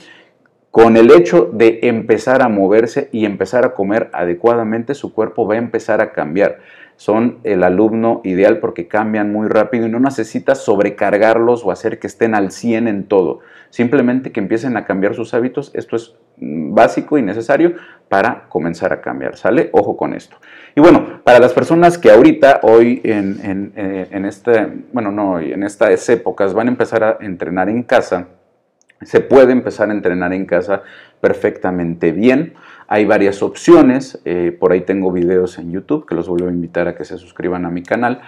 con 0.71 0.97
el 0.97 1.11
hecho 1.11 1.47
de 1.53 1.79
empezar 1.83 2.41
a 2.41 2.49
moverse 2.49 3.09
y 3.11 3.25
empezar 3.25 3.65
a 3.65 3.75
comer 3.75 4.09
adecuadamente, 4.13 4.95
su 4.95 5.13
cuerpo 5.13 5.47
va 5.47 5.53
a 5.53 5.59
empezar 5.59 6.01
a 6.01 6.11
cambiar 6.11 6.57
son 6.97 7.37
el 7.43 7.63
alumno 7.63 8.21
ideal 8.23 8.57
porque 8.57 8.87
cambian 8.87 9.31
muy 9.31 9.47
rápido 9.47 9.85
y 9.85 9.89
no 9.89 9.99
necesitas 9.99 10.63
sobrecargarlos 10.63 11.63
o 11.63 11.71
hacer 11.71 11.99
que 11.99 12.07
estén 12.07 12.33
al 12.35 12.51
100 12.51 12.87
en 12.87 13.03
todo. 13.07 13.39
Simplemente 13.69 14.31
que 14.31 14.39
empiecen 14.39 14.75
a 14.77 14.85
cambiar 14.85 15.13
sus 15.13 15.33
hábitos. 15.35 15.71
Esto 15.75 15.95
es 15.95 16.15
mm, 16.37 16.73
básico 16.73 17.17
y 17.19 17.21
necesario 17.21 17.75
para 18.09 18.49
comenzar 18.49 18.91
a 18.93 19.01
cambiar. 19.01 19.37
¿Sale? 19.37 19.69
Ojo 19.73 19.95
con 19.95 20.15
esto. 20.15 20.37
Y 20.75 20.81
bueno, 20.81 21.21
para 21.23 21.39
las 21.39 21.53
personas 21.53 21.99
que 21.99 22.09
ahorita, 22.09 22.61
hoy 22.63 23.01
en, 23.03 23.39
en, 23.43 23.73
eh, 23.75 24.07
en 24.09 24.25
este, 24.25 24.67
bueno, 24.91 25.11
no, 25.11 25.39
en 25.39 25.63
estas 25.63 26.09
épocas 26.09 26.53
van 26.55 26.67
a 26.67 26.71
empezar 26.71 27.03
a 27.03 27.17
entrenar 27.21 27.69
en 27.69 27.83
casa, 27.83 28.27
se 29.01 29.21
puede 29.21 29.51
empezar 29.51 29.89
a 29.89 29.93
entrenar 29.93 30.33
en 30.33 30.45
casa 30.45 30.83
perfectamente 31.21 32.11
bien. 32.11 32.53
Hay 32.87 33.05
varias 33.05 33.43
opciones, 33.43 34.19
eh, 34.25 34.55
por 34.57 34.71
ahí 34.71 34.81
tengo 34.81 35.11
videos 35.11 35.59
en 35.59 35.71
YouTube 35.71 36.05
que 36.07 36.15
los 36.15 36.27
vuelvo 36.27 36.47
a 36.47 36.51
invitar 36.51 36.87
a 36.87 36.95
que 36.95 37.05
se 37.05 37.17
suscriban 37.17 37.65
a 37.65 37.69
mi 37.69 37.83
canal, 37.83 38.21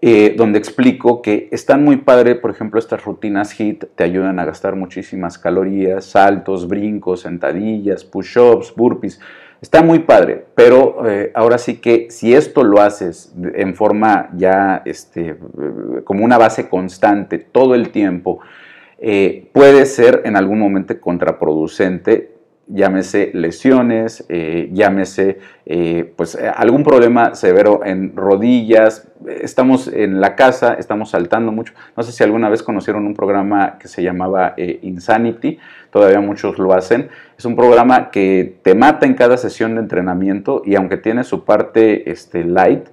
eh, 0.00 0.34
donde 0.36 0.58
explico 0.58 1.22
que 1.22 1.48
están 1.52 1.82
muy 1.82 1.96
padre, 1.96 2.34
por 2.34 2.50
ejemplo, 2.50 2.78
estas 2.78 3.04
rutinas 3.04 3.58
HIT 3.58 3.84
te 3.94 4.04
ayudan 4.04 4.38
a 4.38 4.44
gastar 4.44 4.76
muchísimas 4.76 5.38
calorías, 5.38 6.04
saltos, 6.04 6.68
brincos, 6.68 7.20
sentadillas, 7.22 8.04
push-ups, 8.04 8.74
burpees. 8.76 9.20
Está 9.60 9.82
muy 9.82 10.00
padre, 10.00 10.44
pero 10.54 11.08
eh, 11.08 11.32
ahora 11.34 11.56
sí 11.56 11.78
que 11.78 12.08
si 12.10 12.34
esto 12.34 12.62
lo 12.62 12.82
haces 12.82 13.34
en 13.54 13.74
forma 13.74 14.28
ya 14.36 14.82
este, 14.84 15.38
como 16.04 16.24
una 16.24 16.36
base 16.36 16.68
constante 16.68 17.38
todo 17.38 17.74
el 17.74 17.88
tiempo, 17.88 18.40
puede 18.98 19.86
ser 19.86 20.22
en 20.24 20.36
algún 20.36 20.58
momento 20.58 20.98
contraproducente 21.00 22.36
llámese 22.68 23.30
lesiones, 23.32 24.24
eh, 24.28 24.68
llámese 24.72 25.38
eh, 25.64 26.12
pues 26.16 26.34
eh, 26.34 26.50
algún 26.54 26.82
problema 26.82 27.34
severo 27.34 27.84
en 27.84 28.16
rodillas. 28.16 29.08
Estamos 29.26 29.88
en 29.88 30.20
la 30.20 30.34
casa, 30.34 30.74
estamos 30.74 31.10
saltando 31.10 31.52
mucho. 31.52 31.72
No 31.96 32.02
sé 32.02 32.12
si 32.12 32.24
alguna 32.24 32.48
vez 32.48 32.62
conocieron 32.62 33.06
un 33.06 33.14
programa 33.14 33.78
que 33.78 33.88
se 33.88 34.02
llamaba 34.02 34.54
Insanity, 34.56 35.58
todavía 35.90 36.20
muchos 36.20 36.58
lo 36.58 36.72
hacen. 36.74 37.08
Es 37.38 37.44
un 37.44 37.56
programa 37.56 38.10
que 38.10 38.58
te 38.62 38.74
mata 38.74 39.06
en 39.06 39.14
cada 39.14 39.36
sesión 39.36 39.74
de 39.74 39.82
entrenamiento 39.82 40.62
y 40.64 40.74
aunque 40.74 40.96
tiene 40.96 41.24
su 41.24 41.44
parte 41.44 42.10
este, 42.10 42.44
light, 42.44 42.88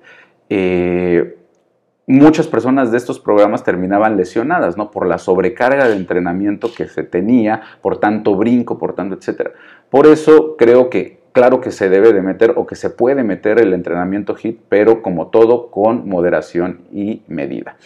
muchas 2.05 2.47
personas 2.47 2.91
de 2.91 2.97
estos 2.97 3.19
programas 3.19 3.63
terminaban 3.63 4.17
lesionadas, 4.17 4.77
¿no? 4.77 4.91
Por 4.91 5.07
la 5.07 5.17
sobrecarga 5.17 5.87
de 5.87 5.95
entrenamiento 5.95 6.73
que 6.73 6.87
se 6.87 7.03
tenía, 7.03 7.61
por 7.81 7.99
tanto 7.99 8.35
brinco, 8.35 8.77
por 8.77 8.93
tanto, 8.93 9.15
etcétera. 9.15 9.51
Por 9.89 10.07
eso 10.07 10.55
creo 10.57 10.89
que 10.89 11.19
claro 11.31 11.61
que 11.61 11.71
se 11.71 11.89
debe 11.89 12.13
de 12.13 12.21
meter 12.21 12.53
o 12.55 12.65
que 12.65 12.75
se 12.75 12.89
puede 12.89 13.23
meter 13.23 13.59
el 13.59 13.73
entrenamiento 13.73 14.35
HIT, 14.35 14.61
pero 14.69 15.01
como 15.01 15.27
todo 15.27 15.71
con 15.71 16.07
moderación 16.07 16.81
y 16.91 17.23
medida. 17.27 17.77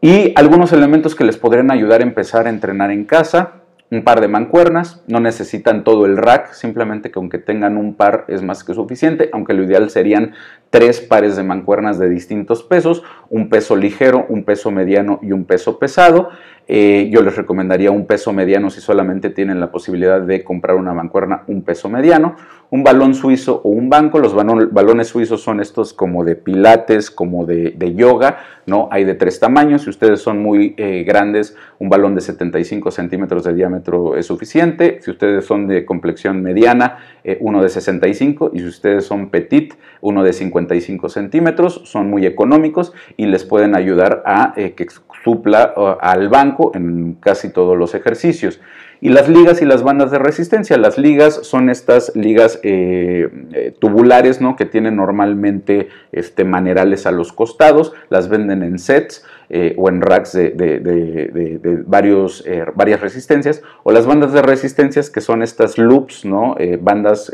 Y 0.00 0.32
algunos 0.36 0.72
elementos 0.72 1.16
que 1.16 1.24
les 1.24 1.36
podrían 1.36 1.70
ayudar 1.70 2.00
a 2.00 2.04
empezar 2.04 2.46
a 2.46 2.50
entrenar 2.50 2.92
en 2.92 3.04
casa, 3.04 3.54
un 3.90 4.04
par 4.04 4.20
de 4.20 4.28
mancuernas, 4.28 5.02
no 5.08 5.18
necesitan 5.18 5.82
todo 5.82 6.06
el 6.06 6.16
rack, 6.16 6.52
simplemente 6.52 7.10
que 7.10 7.18
aunque 7.18 7.38
tengan 7.38 7.76
un 7.76 7.94
par 7.94 8.26
es 8.28 8.42
más 8.42 8.62
que 8.62 8.74
suficiente, 8.74 9.30
aunque 9.32 9.54
lo 9.54 9.64
ideal 9.64 9.90
serían 9.90 10.34
tres 10.70 11.00
pares 11.00 11.36
de 11.36 11.42
mancuernas 11.42 11.98
de 11.98 12.08
distintos 12.08 12.62
pesos, 12.62 13.02
un 13.30 13.48
peso 13.48 13.76
ligero, 13.76 14.26
un 14.28 14.44
peso 14.44 14.70
mediano 14.70 15.18
y 15.22 15.32
un 15.32 15.44
peso 15.44 15.78
pesado. 15.78 16.30
Eh, 16.70 17.08
yo 17.10 17.22
les 17.22 17.34
recomendaría 17.34 17.90
un 17.90 18.04
peso 18.04 18.30
mediano 18.34 18.68
si 18.68 18.82
solamente 18.82 19.30
tienen 19.30 19.58
la 19.58 19.72
posibilidad 19.72 20.20
de 20.20 20.44
comprar 20.44 20.76
una 20.76 20.92
mancuerna, 20.92 21.42
un 21.46 21.62
peso 21.62 21.88
mediano, 21.88 22.36
un 22.68 22.84
balón 22.84 23.14
suizo 23.14 23.62
o 23.64 23.70
un 23.70 23.88
banco. 23.88 24.18
Los 24.18 24.34
balones 24.34 25.08
suizos 25.08 25.40
son 25.40 25.60
estos 25.60 25.94
como 25.94 26.24
de 26.24 26.36
pilates, 26.36 27.10
como 27.10 27.46
de, 27.46 27.94
yoga, 27.96 28.40
¿no? 28.66 28.88
Hay 28.90 29.04
de 29.04 29.14
tres 29.14 29.40
tamaños. 29.40 29.82
Si 29.82 29.90
ustedes 29.90 30.20
son 30.20 30.42
muy 30.42 30.74
eh, 30.76 31.04
grandes, 31.04 31.56
un 31.78 31.88
balón 31.88 32.14
de 32.14 32.20
75 32.20 32.90
centímetros 32.90 33.44
de 33.44 33.54
diámetro 33.54 34.14
es 34.14 34.26
suficiente. 34.26 34.98
Si 35.00 35.10
ustedes 35.10 35.46
son 35.46 35.68
de 35.68 35.86
complexión 35.86 36.42
mediana, 36.42 36.98
eh, 37.24 37.38
uno 37.40 37.62
de 37.62 37.70
65. 37.70 38.50
Y 38.52 38.58
si 38.58 38.66
ustedes 38.66 39.06
son 39.06 39.30
petit, 39.30 39.72
uno 40.02 40.22
de 40.22 40.34
55 40.34 41.08
centímetros. 41.08 41.80
Son 41.84 42.10
muy 42.10 42.26
económicos 42.26 42.92
y 43.16 43.24
les 43.24 43.44
pueden 43.44 43.74
ayudar 43.74 44.22
a 44.26 44.52
que 44.54 44.86
supla 45.24 45.74
al 46.00 46.28
banco 46.28 46.57
en 46.74 47.14
casi 47.14 47.50
todos 47.52 47.76
los 47.76 47.94
ejercicios. 47.94 48.60
Y 49.00 49.10
las 49.10 49.28
ligas 49.28 49.62
y 49.62 49.64
las 49.64 49.82
bandas 49.82 50.10
de 50.10 50.18
resistencia. 50.18 50.76
Las 50.76 50.98
ligas 50.98 51.40
son 51.42 51.70
estas 51.70 52.14
ligas 52.16 52.58
eh, 52.64 53.28
eh, 53.52 53.74
tubulares 53.78 54.40
¿no? 54.40 54.56
que 54.56 54.66
tienen 54.66 54.96
normalmente 54.96 55.88
este, 56.10 56.44
manerales 56.44 57.06
a 57.06 57.12
los 57.12 57.32
costados, 57.32 57.92
las 58.10 58.28
venden 58.28 58.62
en 58.62 58.78
sets. 58.78 59.24
Eh, 59.50 59.74
o 59.78 59.88
en 59.88 60.02
racks 60.02 60.32
de, 60.32 61.82
varios, 61.86 62.44
eh, 62.46 62.66
varias 62.74 63.00
resistencias, 63.00 63.62
o 63.82 63.92
las 63.92 64.04
bandas 64.04 64.34
de 64.34 64.42
resistencias 64.42 65.08
que 65.08 65.22
son 65.22 65.42
estas 65.42 65.78
loops, 65.78 66.26
¿no? 66.26 66.54
Eh, 66.58 66.78
bandas 66.80 67.32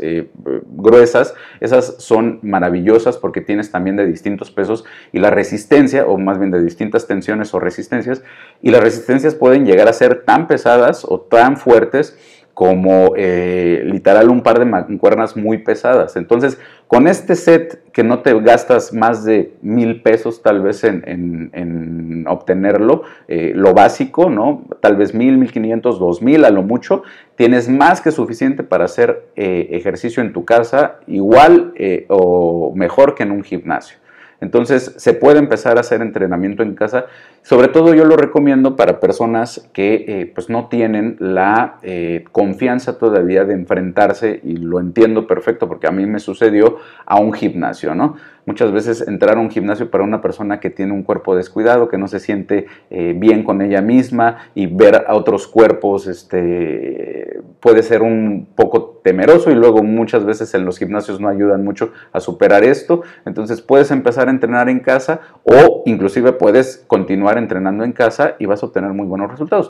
gruesas, 0.77 1.33
esas 1.59 1.95
son 1.97 2.39
maravillosas 2.41 3.17
porque 3.17 3.41
tienes 3.41 3.69
también 3.69 3.97
de 3.97 4.05
distintos 4.05 4.49
pesos 4.49 4.85
y 5.11 5.19
la 5.19 5.29
resistencia, 5.29 6.05
o 6.05 6.17
más 6.17 6.39
bien 6.39 6.51
de 6.51 6.63
distintas 6.63 7.05
tensiones 7.05 7.53
o 7.53 7.59
resistencias, 7.59 8.23
y 8.61 8.71
las 8.71 8.81
resistencias 8.81 9.35
pueden 9.35 9.65
llegar 9.65 9.89
a 9.89 9.93
ser 9.93 10.23
tan 10.23 10.47
pesadas 10.47 11.05
o 11.05 11.19
tan 11.19 11.57
fuertes 11.57 12.17
como 12.55 13.11
eh, 13.17 13.83
literal 13.85 14.29
un 14.29 14.41
par 14.41 14.59
de 14.59 14.65
mancuernas 14.65 15.35
muy 15.35 15.57
pesadas. 15.57 16.15
Entonces, 16.15 16.57
con 16.87 17.05
este 17.07 17.35
set 17.35 17.91
que 17.91 18.01
no 18.01 18.19
te 18.19 18.33
gastas 18.39 18.93
más 18.93 19.25
de 19.25 19.53
mil 19.61 20.01
pesos 20.01 20.41
tal 20.41 20.61
vez 20.61 20.85
en, 20.85 22.25
obtenerlo, 22.27 23.03
eh, 23.27 23.51
lo 23.53 23.73
básico, 23.73 24.29
¿no? 24.29 24.63
Tal 24.79 24.95
vez 24.95 25.13
mil, 25.13 25.37
mil 25.37 25.51
quinientos, 25.51 25.99
dos 25.99 26.21
mil 26.21 26.45
a 26.45 26.49
lo 26.49 26.63
mucho, 26.63 27.03
tienes 27.35 27.67
más 27.67 27.99
que 27.99 28.11
suficiente 28.11 28.63
para 28.63 28.85
hacer 28.85 29.27
eh, 29.35 29.67
ejercicio 29.71 30.23
en 30.23 30.31
tu 30.31 30.45
casa 30.45 30.99
igual 31.07 31.73
o 32.07 32.71
mejor 32.73 33.15
que 33.15 33.23
en 33.23 33.31
un 33.31 33.43
gimnasio. 33.43 33.97
Entonces 34.45 34.93
se 34.97 35.13
puede 35.13 35.39
empezar 35.39 35.77
a 35.77 35.79
hacer 35.81 36.01
entrenamiento 36.01 36.61
en 36.61 36.75
casa. 36.75 37.05
Sobre 37.41 37.67
todo 37.67 37.95
yo 37.95 38.05
lo 38.05 38.15
recomiendo 38.15 38.75
para 38.75 38.99
personas 38.99 39.67
que 39.73 40.05
eh, 40.07 40.31
pues 40.33 40.49
no 40.49 40.67
tienen 40.67 41.17
la 41.19 41.77
eh, 41.81 42.25
confianza 42.31 42.99
todavía 42.99 43.43
de 43.43 43.53
enfrentarse, 43.53 44.39
y 44.43 44.57
lo 44.57 44.79
entiendo 44.79 45.25
perfecto 45.25 45.67
porque 45.67 45.87
a 45.87 45.91
mí 45.91 46.05
me 46.05 46.19
sucedió 46.19 46.77
a 47.05 47.19
un 47.19 47.33
gimnasio, 47.33 47.95
¿no? 47.95 48.15
Muchas 48.45 48.71
veces 48.71 49.07
entrar 49.07 49.37
a 49.37 49.39
un 49.39 49.49
gimnasio 49.49 49.89
para 49.89 50.03
una 50.03 50.21
persona 50.21 50.59
que 50.59 50.69
tiene 50.69 50.93
un 50.93 51.03
cuerpo 51.03 51.35
descuidado, 51.35 51.87
que 51.87 51.97
no 51.97 52.07
se 52.07 52.19
siente 52.19 52.67
eh, 52.89 53.13
bien 53.17 53.43
con 53.43 53.61
ella 53.61 53.81
misma 53.81 54.37
y 54.53 54.67
ver 54.67 55.05
a 55.07 55.15
otros 55.15 55.47
cuerpos 55.47 56.07
este, 56.07 57.41
puede 57.59 57.81
ser 57.81 58.03
un 58.03 58.47
poco 58.55 59.01
temeroso 59.03 59.51
y 59.51 59.55
luego 59.55 59.81
muchas 59.83 60.25
veces 60.25 60.53
en 60.53 60.65
los 60.65 60.77
gimnasios 60.77 61.19
no 61.19 61.27
ayudan 61.27 61.63
mucho 61.63 61.91
a 62.11 62.19
superar 62.19 62.63
esto. 62.63 63.01
Entonces 63.25 63.61
puedes 63.61 63.89
empezar 63.91 64.27
a 64.27 64.31
entrenar 64.31 64.69
en 64.69 64.79
casa 64.79 65.21
o 65.43 65.83
inclusive 65.85 66.33
puedes 66.33 66.83
continuar 66.87 67.37
entrenando 67.37 67.83
en 67.83 67.93
casa 67.93 68.35
y 68.39 68.45
vas 68.45 68.61
a 68.61 68.67
obtener 68.67 68.91
muy 68.93 69.07
buenos 69.07 69.31
resultados. 69.31 69.69